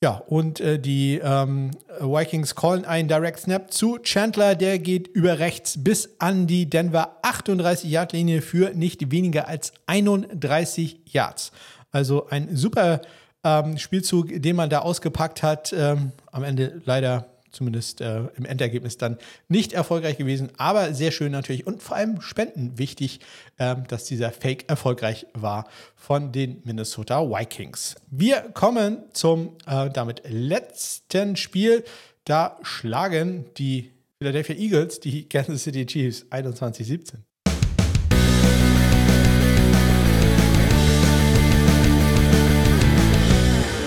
[0.06, 4.54] Ja, und äh, die ähm, Vikings callen einen Direct Snap zu Chandler.
[4.54, 11.52] Der geht über rechts bis an die Denver 38-Yard-Linie für nicht weniger als 31 Yards.
[11.92, 13.02] Also ein super
[13.44, 15.74] ähm, Spielzug, den man da ausgepackt hat.
[15.74, 17.26] Ähm, am Ende leider
[17.56, 22.22] zumindest äh, im Endergebnis dann nicht erfolgreich gewesen, aber sehr schön natürlich und vor allem
[22.22, 23.20] Spenden wichtig,
[23.58, 27.96] äh, dass dieser Fake erfolgreich war von den Minnesota Vikings.
[28.12, 31.84] Wir kommen zum äh, damit letzten Spiel.
[32.26, 37.16] Da schlagen die Philadelphia Eagles die Kansas City Chiefs 21-17.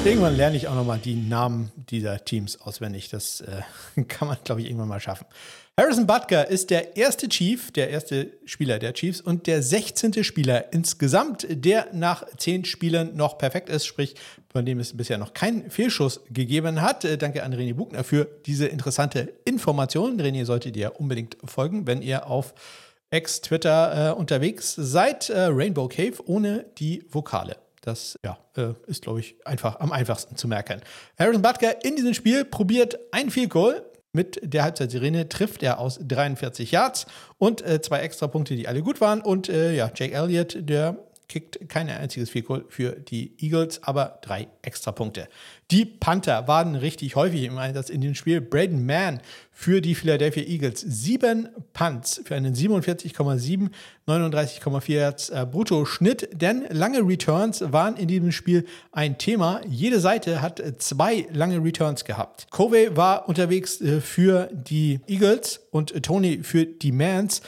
[0.05, 3.09] Irgendwann lerne ich auch nochmal die Namen dieser Teams auswendig.
[3.11, 3.63] Das äh,
[4.09, 5.27] kann man, glaube ich, irgendwann mal schaffen.
[5.77, 10.25] Harrison Butker ist der erste Chief, der erste Spieler der Chiefs und der 16.
[10.25, 14.15] Spieler insgesamt, der nach zehn Spielen noch perfekt ist, sprich,
[14.51, 17.05] von dem es bisher noch keinen Fehlschuss gegeben hat.
[17.05, 20.21] Äh, danke an René Buchner für diese interessante Information.
[20.21, 22.55] René solltet ihr unbedingt folgen, wenn ihr auf
[23.11, 25.29] Ex-Twitter äh, unterwegs seid.
[25.29, 27.57] Äh, Rainbow Cave ohne die Vokale.
[27.81, 30.81] Das ja, äh, ist, glaube ich, einfach am einfachsten zu merken.
[31.19, 33.85] Harrison Butker in diesem Spiel probiert ein Field Goal.
[34.13, 37.07] Mit der Halbzeitsirene trifft er aus 43 Yards
[37.37, 39.21] und äh, zwei Extrapunkte, die alle gut waren.
[39.21, 40.97] Und äh, ja, Jake Elliott, der
[41.29, 45.29] kickt kein einziges Field Goal für die Eagles, aber drei Extrapunkte.
[45.71, 48.41] Die Panther waren richtig häufig im Einsatz in dem Spiel.
[48.41, 49.21] Braden Mann
[49.53, 50.81] für die Philadelphia Eagles.
[50.81, 53.69] Sieben Punts für einen 47,7,
[54.07, 56.31] 39,4 Yards äh, Brutto-Schnitt.
[56.33, 59.61] Denn lange Returns waren in diesem Spiel ein Thema.
[59.69, 62.47] Jede Seite hat zwei lange Returns gehabt.
[62.51, 67.43] Covey war unterwegs äh, für die Eagles und Tony für die Mans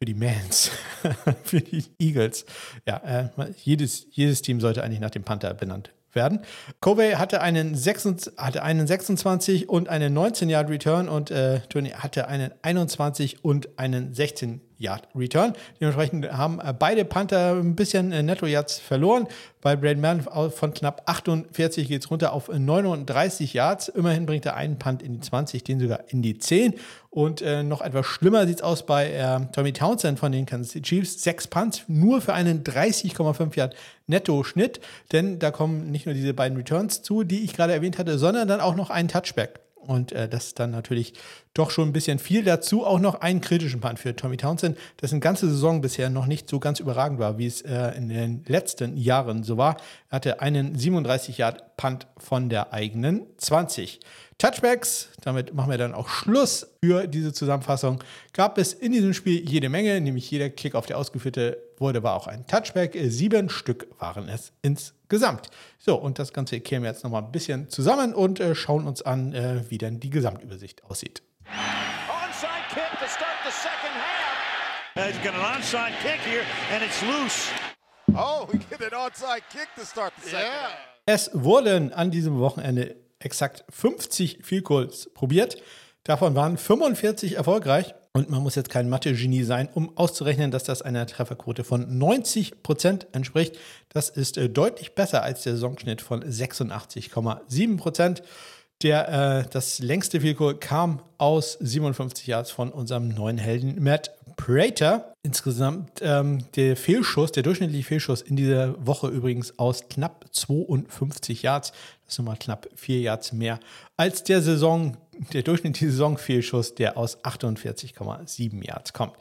[0.00, 0.72] für die Mans,
[1.44, 2.44] für die Eagles.
[2.84, 3.28] Ja, äh,
[3.62, 6.40] jedes, jedes Team sollte eigentlich nach dem Panther benannt werden.
[6.80, 11.90] Covey hatte einen, 26, hatte einen 26 und einen 19 Yard Return und äh, Tony
[11.90, 15.54] hatte einen 21 und einen 16 Yard Return.
[15.80, 19.26] Dementsprechend haben äh, beide Panther ein bisschen äh, Netto Yards verloren.
[19.60, 23.88] Bei Braden Mann von knapp 48 geht es runter auf 39 Yards.
[23.88, 26.74] Immerhin bringt er einen Punt in die 20, den sogar in die 10.
[27.08, 30.72] Und äh, noch etwas schlimmer sieht es aus bei äh, Tommy Townsend von den Kansas
[30.72, 31.22] City Chiefs.
[31.22, 33.74] Sechs Punts, nur für einen 30,5 Yard
[34.06, 34.80] Netto-Schnitt.
[35.12, 38.48] Denn da kommen nicht nur diese beiden Returns zu, die ich gerade erwähnt hatte, sondern
[38.48, 39.63] dann auch noch ein Touchback.
[39.86, 41.14] Und äh, das ist dann natürlich
[41.54, 42.42] doch schon ein bisschen viel.
[42.42, 46.48] Dazu auch noch einen kritischen Punt für Tommy Townsend, dessen ganze Saison bisher noch nicht
[46.48, 49.76] so ganz überragend war, wie es äh, in den letzten Jahren so war.
[50.10, 54.00] Er hatte einen 37-Yard-Punt von der eigenen 20.
[54.38, 58.02] Touchbacks, damit machen wir dann auch Schluss für diese Zusammenfassung.
[58.32, 62.14] Gab es in diesem Spiel jede Menge, nämlich jeder Kick auf der ausgeführte wurde, war
[62.14, 62.98] auch ein Touchback.
[63.04, 65.03] Sieben Stück waren es insgesamt.
[65.78, 69.02] So, und das Ganze kehren wir jetzt nochmal ein bisschen zusammen und äh, schauen uns
[69.02, 71.22] an, äh, wie denn die Gesamtübersicht aussieht.
[71.46, 75.06] Onside kick to start the second half.
[75.06, 77.50] He's got an onside kick here and it's loose.
[78.16, 80.68] Oh, we get an onside kick to start the second yeah.
[80.68, 80.94] half.
[81.06, 85.56] Es wurden an diesem Wochenende exakt 50 Field Goals probiert.
[86.04, 87.94] Davon waren 45 erfolgreich.
[88.16, 92.62] Und man muss jetzt kein Mathe-Genie sein, um auszurechnen, dass das einer Trefferquote von 90
[92.62, 93.58] Prozent entspricht.
[93.88, 97.76] Das ist äh, deutlich besser als der Saisonschnitt von 86,7%.
[97.76, 98.22] Prozent.
[98.82, 104.12] Der, äh, das längste Field Goal kam aus 57 Yards von unserem neuen Helden Matt
[104.36, 105.12] Prater.
[105.24, 111.72] Insgesamt ähm, der Fehlschuss, der durchschnittliche Fehlschuss in dieser Woche übrigens aus knapp 52 Yards.
[112.06, 113.58] Das sind mal knapp 4 Yards mehr
[113.96, 114.96] als der Saison,
[115.32, 119.14] der durchschnittliche Saisonfehlschuss, der aus 48,7 Yards kommt.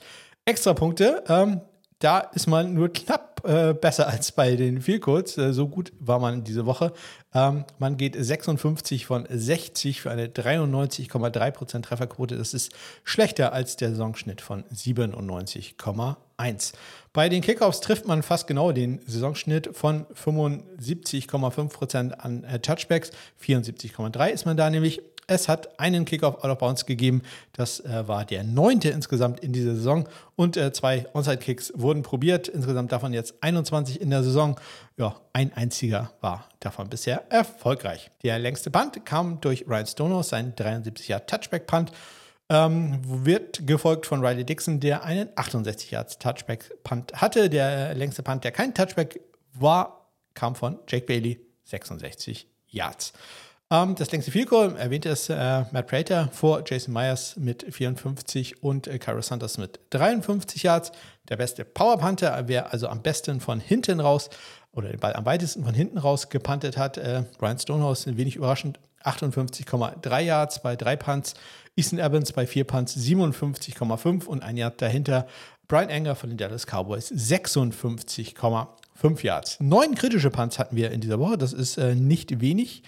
[0.46, 1.62] Extra Punkte, ähm,
[2.04, 5.38] da ist man nur knapp äh, besser als bei den Vielcodes.
[5.38, 6.92] Äh, so gut war man diese Woche.
[7.34, 12.38] Ähm, man geht 56 von 60 für eine 93,3% Trefferquote.
[12.38, 12.74] Das ist
[13.06, 16.74] schlechter als der Saisonschnitt von 97,1.
[17.14, 23.12] Bei den Kickoffs trifft man fast genau den Saisonschnitt von 75,5% an äh, Touchbacks.
[23.42, 25.02] 74,3 ist man da nämlich.
[25.28, 27.22] Es hat einen Kickoff out of bounds gegeben.
[27.54, 30.08] Das äh, war der neunte insgesamt in dieser Saison.
[30.36, 32.48] Und äh, zwei Onside-Kicks wurden probiert.
[32.48, 34.60] Insgesamt davon jetzt 21 in der Saison.
[34.98, 38.12] Ja, ein einziger war davon bisher erfolgreich.
[38.24, 41.92] Der längste Punt kam durch Ryan Stonehouse, sein 73er Touchback-Punt.
[42.50, 47.50] Ähm, wird gefolgt von Riley Dixon, der einen 68 Yards Touchback-Punt hatte.
[47.50, 49.22] Der längste Punt, der kein Touchback
[49.54, 53.14] war, kam von Jake Bailey, 66 Yards.
[53.74, 58.62] Ähm, das längste Field Goal erwähnte es äh, Matt Prater vor Jason Myers mit 54
[58.62, 60.92] und äh, Cairo Sanders mit 53 Yards.
[61.28, 64.30] Der beste Power Panther, wer also am besten von hinten raus
[64.74, 67.00] oder den Ball am weitesten von hinten raus gepantet hat.
[67.00, 71.34] Äh, Brian Stonehouse, ein wenig überraschend, 58,3 Yards bei drei Punts.
[71.76, 75.26] Ethan Evans bei vier Punts 57,5 und ein Yard dahinter.
[75.68, 79.60] Brian Anger von den Dallas Cowboys 56,5 Yards.
[79.60, 81.40] Neun kritische Punts hatten wir in dieser Woche.
[81.40, 82.84] Das ist äh, nicht wenig.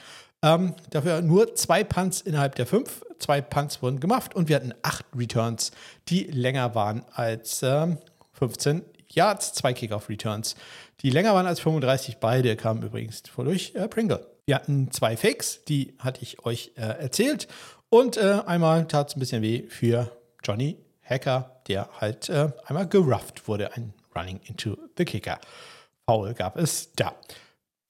[0.45, 3.03] Ähm, dafür nur zwei Punts innerhalb der fünf.
[3.17, 5.71] Zwei Punts wurden gemacht und wir hatten acht Returns,
[6.07, 7.97] die länger waren als äh,
[8.33, 9.53] 15 Yards.
[9.53, 10.55] Zwei Kickoff-Returns,
[11.01, 12.17] die länger waren als 35.
[12.17, 14.27] Beide kamen übrigens durch äh, Pringle.
[14.45, 17.47] Wir hatten zwei Fakes, die hatte ich euch äh, erzählt.
[17.89, 20.11] Und äh, einmal tat es ein bisschen weh für
[20.43, 23.73] Johnny Hacker, der halt äh, einmal gerufft wurde.
[23.73, 25.39] Ein Running into the Kicker.
[26.05, 27.15] Foul gab es da.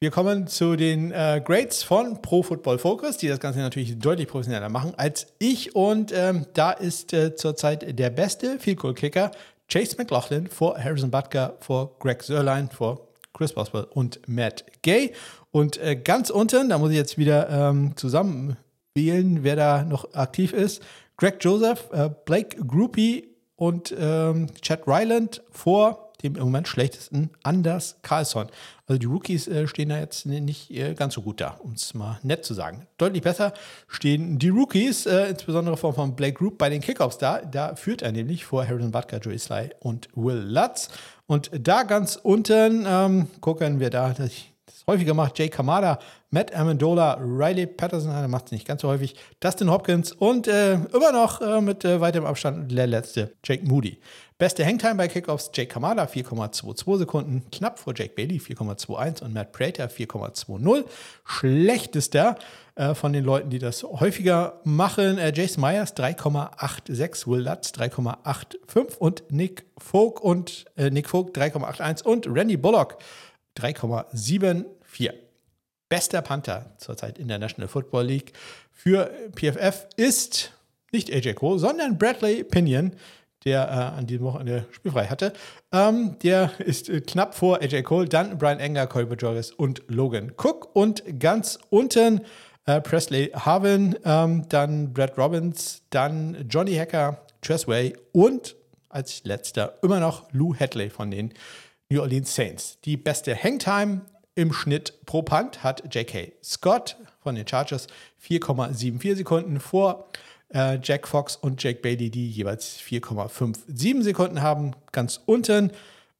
[0.05, 4.27] Wir kommen zu den äh, Grades von Pro Football Focus, die das Ganze natürlich deutlich
[4.27, 5.75] professioneller machen als ich.
[5.75, 9.31] Und ähm, da ist äh, zurzeit der beste Field Goal Kicker
[9.67, 15.11] Chase McLaughlin vor Harrison Butker, vor Greg Sörlein, vor Chris Boswell und Matt Gay.
[15.49, 18.57] Und äh, ganz unten, da muss ich jetzt wieder ähm, zusammen
[18.93, 20.83] wählen, wer da noch aktiv ist.
[21.17, 27.97] Greg Joseph, äh, Blake Groupie und ähm, Chad Ryland vor dem im Moment schlechtesten Anders
[28.01, 28.47] Carlson.
[28.87, 31.93] Also die Rookies äh, stehen da jetzt nicht äh, ganz so gut da, um es
[31.93, 32.87] mal nett zu sagen.
[32.97, 33.53] Deutlich besser
[33.87, 37.39] stehen die Rookies, äh, insbesondere von, von Blake Group bei den Kickoffs da.
[37.39, 40.89] Da führt er nämlich vor Harrison Butker, Joey Sly und Will Lutz.
[41.27, 44.54] Und da ganz unten ähm, gucken wir da, dass ich
[44.87, 49.15] häufiger mache, Jay Kamada, Matt Amendola, Riley Patterson, der macht es nicht ganz so häufig,
[49.39, 53.99] Dustin Hopkins und äh, immer noch äh, mit äh, weitem Abstand der letzte, Jake Moody.
[54.37, 59.53] Beste Hangtime bei Kickoffs, Jake Kamada 4,22 Sekunden, knapp vor Jake Bailey 4,21 und Matt
[59.53, 60.83] Prater 4,20.
[61.23, 62.35] Schlechtester
[62.75, 68.97] äh, von den Leuten, die das häufiger machen, äh, Jason Myers 3,86, Will Lutz 3,85
[68.97, 72.97] und Nick Folk und äh, Nick Folk 3,81 und Randy Bullock
[74.95, 75.13] 3,74.
[75.87, 78.33] Bester Panther zurzeit in der National Football League
[78.71, 80.51] für PFF ist
[80.91, 82.93] nicht AJ Cole, sondern Bradley Pinion
[83.45, 85.31] der äh, an diesem Wochenende spielfrei hatte.
[85.71, 90.31] Ähm, der ist äh, knapp vor AJ Cole, dann Brian Enger, Corey Bajorges und Logan
[90.35, 90.75] Cook.
[90.75, 92.21] Und ganz unten
[92.65, 98.55] äh, Presley Harvin, ähm, dann Brad Robbins, dann Johnny Hacker, Tressway und
[98.89, 101.33] als letzter immer noch Lou Hadley von den
[101.89, 102.79] New Orleans Saints.
[102.83, 104.01] Die beste Hangtime
[104.35, 106.33] im Schnitt pro Punt hat J.K.
[106.43, 107.87] Scott von den Chargers
[108.27, 110.09] 4,74 Sekunden vor
[110.53, 114.73] äh, Jack Fox und Jake Bailey, die jeweils 4,57 Sekunden haben.
[114.91, 115.71] Ganz unten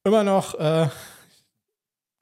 [0.03, 0.88] immer noch äh,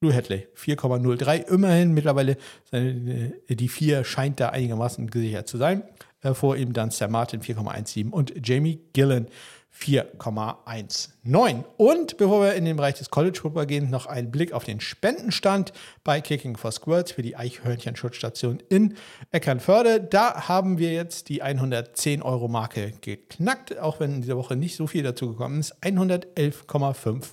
[0.02, 1.48] Lou Hadley 4,03.
[1.48, 2.38] Immerhin mittlerweile
[2.70, 5.84] seine, die 4 scheint da einigermaßen gesichert zu sein.
[6.24, 9.28] Äh, vor ihm dann Sam Martin 4,17 und Jamie Gillen
[9.76, 11.64] 4,19.
[11.78, 14.80] Und bevor wir in den Bereich des College Football gehen, noch ein Blick auf den
[14.80, 18.96] Spendenstand bei Kicking for Squirts für die Eichhörnchen-Schutzstation in
[19.32, 20.00] Eckernförde.
[20.00, 25.02] Da haben wir jetzt die 110-Euro-Marke geknackt, auch wenn in dieser Woche nicht so viel
[25.02, 25.76] dazu gekommen ist.
[25.82, 27.32] 111,5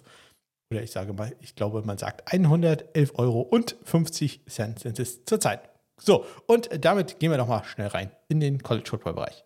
[0.72, 5.24] oder ich sage mal, ich glaube, man sagt 111 Euro und 50 Cent sind es
[5.24, 5.69] zurzeit.
[6.02, 9.44] So, und damit gehen wir doch mal schnell rein in den College Football Bereich.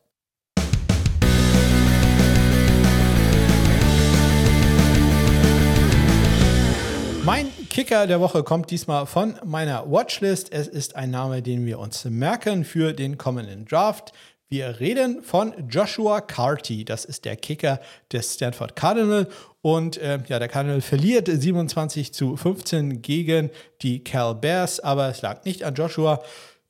[7.24, 10.52] Mein Kicker der Woche kommt diesmal von meiner Watchlist.
[10.52, 14.12] Es ist ein Name, den wir uns merken für den kommenden Draft.
[14.50, 16.84] Wir reden von Joshua Carty.
[16.84, 17.80] Das ist der Kicker
[18.12, 19.26] des Stanford Cardinal.
[19.62, 24.80] Und äh, ja, der Cardinal verliert 27 zu 15 gegen die Cal Bears.
[24.80, 26.22] Aber es lag nicht an Joshua,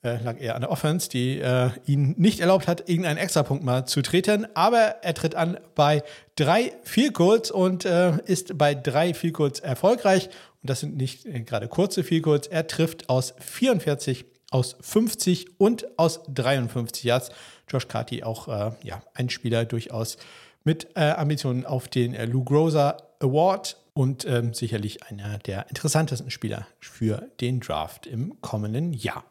[0.04, 3.86] äh, lag eher an der Offense, die äh, ihn nicht erlaubt hat, irgendeinen Extrapunkt mal
[3.86, 4.46] zu treten.
[4.54, 6.04] Aber er tritt an bei
[6.36, 10.26] drei Field Goals und äh, ist bei drei Field erfolgreich.
[10.62, 12.46] Und das sind nicht äh, gerade kurze Field.
[12.46, 17.30] Er trifft aus 44, aus 50 und aus 53 Yards.
[17.68, 20.16] Josh Carty auch äh, ja, ein Spieler durchaus
[20.64, 26.30] mit äh, Ambitionen auf den äh, Lou Groza Award und ähm, sicherlich einer der interessantesten
[26.30, 29.24] Spieler für den Draft im kommenden Jahr.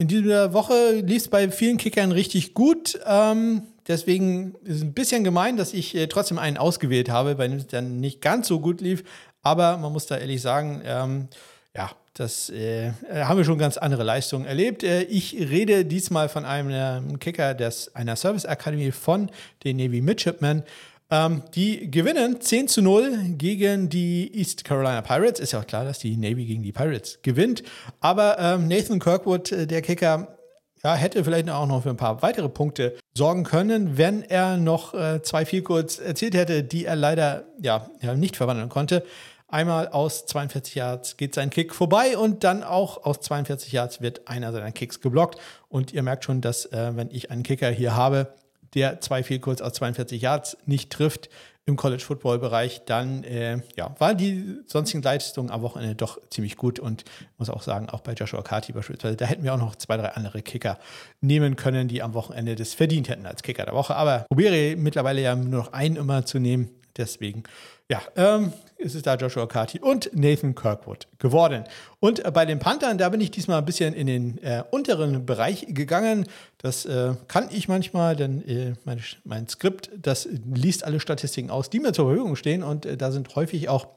[0.00, 2.98] In dieser Woche lief es bei vielen Kickern richtig gut.
[3.04, 7.52] Ähm, deswegen ist es ein bisschen gemein, dass ich äh, trotzdem einen ausgewählt habe, weil
[7.52, 9.02] es dann nicht ganz so gut lief.
[9.42, 11.28] Aber man muss da ehrlich sagen, ähm,
[11.74, 14.82] ja, das äh, haben wir schon ganz andere Leistungen erlebt.
[14.82, 19.30] Äh, ich rede diesmal von einem Kicker des, einer Service Academy von
[19.64, 20.64] den Navy Midshipmen.
[21.10, 25.40] Ähm, die gewinnen 10 zu 0 gegen die East Carolina Pirates.
[25.40, 27.62] Ist ja auch klar, dass die Navy gegen die Pirates gewinnt.
[28.00, 30.36] Aber ähm, Nathan Kirkwood, äh, der Kicker,
[30.84, 34.94] ja, hätte vielleicht auch noch für ein paar weitere Punkte sorgen können, wenn er noch
[34.94, 39.02] äh, zwei Vielkurz erzielt hätte, die er leider ja, ja, nicht verwandeln konnte.
[39.50, 44.28] Einmal aus 42 Yards geht sein Kick vorbei und dann auch aus 42 Yards wird
[44.28, 45.40] einer seiner Kicks geblockt.
[45.70, 48.34] Und ihr merkt schon, dass äh, wenn ich einen Kicker hier habe,
[48.74, 51.30] der zwei kurz aus 42 Yards nicht trifft
[51.64, 56.56] im College Football Bereich, dann äh, ja, waren die sonstigen Leistungen am Wochenende doch ziemlich
[56.58, 57.04] gut und
[57.38, 60.08] muss auch sagen, auch bei Joshua Carty beispielsweise, da hätten wir auch noch zwei, drei
[60.08, 60.78] andere Kicker
[61.22, 63.96] nehmen können, die am Wochenende das verdient hätten als Kicker der Woche.
[63.96, 66.70] Aber probiere mittlerweile ja nur noch einen immer zu nehmen.
[66.98, 67.44] Deswegen
[67.90, 71.64] ja, ähm, ist es da Joshua Carty und Nathan Kirkwood geworden.
[72.00, 75.24] Und äh, bei den Panthern, da bin ich diesmal ein bisschen in den äh, unteren
[75.24, 76.26] Bereich gegangen.
[76.58, 81.70] Das äh, kann ich manchmal, denn äh, mein, mein, Skript, das liest alle Statistiken aus,
[81.70, 82.62] die mir zur Verfügung stehen.
[82.62, 83.88] Und äh, da sind häufig auch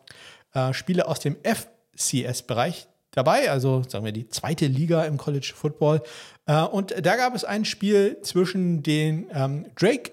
[0.53, 6.01] äh, Spiele aus dem FCS-Bereich dabei, also sagen wir die zweite Liga im College Football.
[6.71, 10.11] und da gab es ein Spiel zwischen den ähm, Drake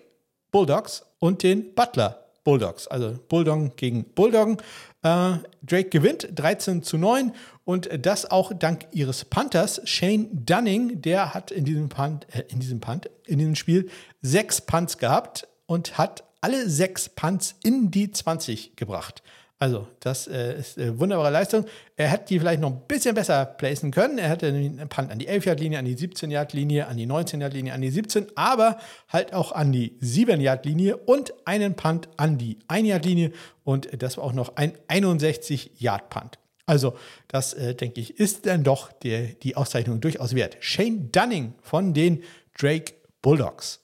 [0.51, 2.89] Bulldogs und den Butler Bulldogs.
[2.89, 4.63] Also Bulldog gegen Bulldog.
[5.03, 5.33] Äh,
[5.63, 7.35] Drake gewinnt 13 zu 9
[7.67, 9.83] und das auch dank ihres Panthers.
[9.85, 13.91] Shane Dunning, der hat in diesem Punt, äh, in diesem Punt, in diesem Spiel
[14.23, 19.23] sechs Punts gehabt und hat alle sechs Punts in die 20 gebracht.
[19.61, 21.65] Also, das äh, ist eine wunderbare Leistung.
[21.97, 24.17] Er hätte die vielleicht noch ein bisschen besser placen können.
[24.19, 27.91] Er hätte einen Punt an die 11-Yard-Linie, an die 17-Yard-Linie, an die 19-Yard-Linie, an die
[27.91, 28.79] 17, aber
[29.09, 33.33] halt auch an die 7-Yard-Linie und einen Punt an die 1-Yard-Linie.
[33.65, 36.39] Und das war auch noch ein 61-Yard-Punt.
[36.67, 36.97] Also,
[37.27, 40.57] das äh, denke ich, ist dann doch der, die Auszeichnung durchaus wert.
[40.61, 42.23] Shane Dunning von den
[42.57, 42.93] Drake
[43.23, 43.81] Bulldogs.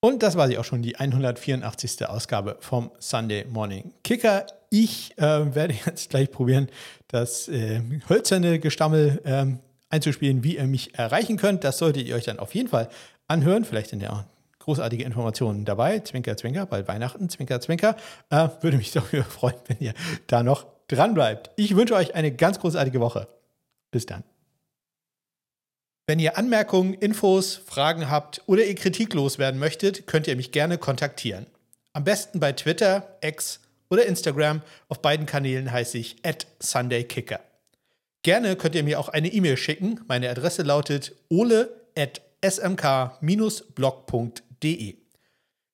[0.00, 2.08] Und das war sie auch schon, die 184.
[2.08, 4.46] Ausgabe vom Sunday Morning Kicker.
[4.70, 6.68] Ich äh, werde jetzt gleich probieren,
[7.08, 9.46] das äh, hölzerne Gestammel äh,
[9.90, 11.64] einzuspielen, wie ihr mich erreichen könnt.
[11.64, 12.88] Das solltet ihr euch dann auf jeden Fall
[13.26, 13.64] anhören.
[13.64, 14.26] Vielleicht sind ja
[14.60, 15.98] großartige Informationen dabei.
[15.98, 17.96] Zwinker, Zwinker, bald Weihnachten, Zwinker, Zwinker.
[18.30, 19.94] Äh, würde mich doch freuen, wenn ihr
[20.28, 21.50] da noch dran bleibt.
[21.56, 23.26] Ich wünsche euch eine ganz großartige Woche.
[23.90, 24.22] Bis dann.
[26.06, 30.78] Wenn ihr Anmerkungen, Infos, Fragen habt oder ihr Kritik loswerden möchtet, könnt ihr mich gerne
[30.78, 31.46] kontaktieren.
[31.92, 33.60] Am besten bei Twitter, X
[33.90, 34.62] oder Instagram.
[34.88, 37.40] Auf beiden Kanälen heiße ich at SundayKicker.
[38.22, 40.00] Gerne könnt ihr mir auch eine E-Mail schicken.
[40.06, 43.16] Meine Adresse lautet ole at smk-blog.de.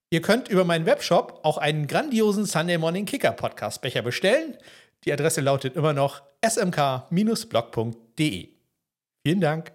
[0.08, 4.56] Ihr könnt über meinen Webshop auch einen grandiosen Sunday Morning Kicker Podcast Becher bestellen.
[5.04, 8.48] Die Adresse lautet immer noch smk-blog.de.
[9.26, 9.72] Vielen Dank.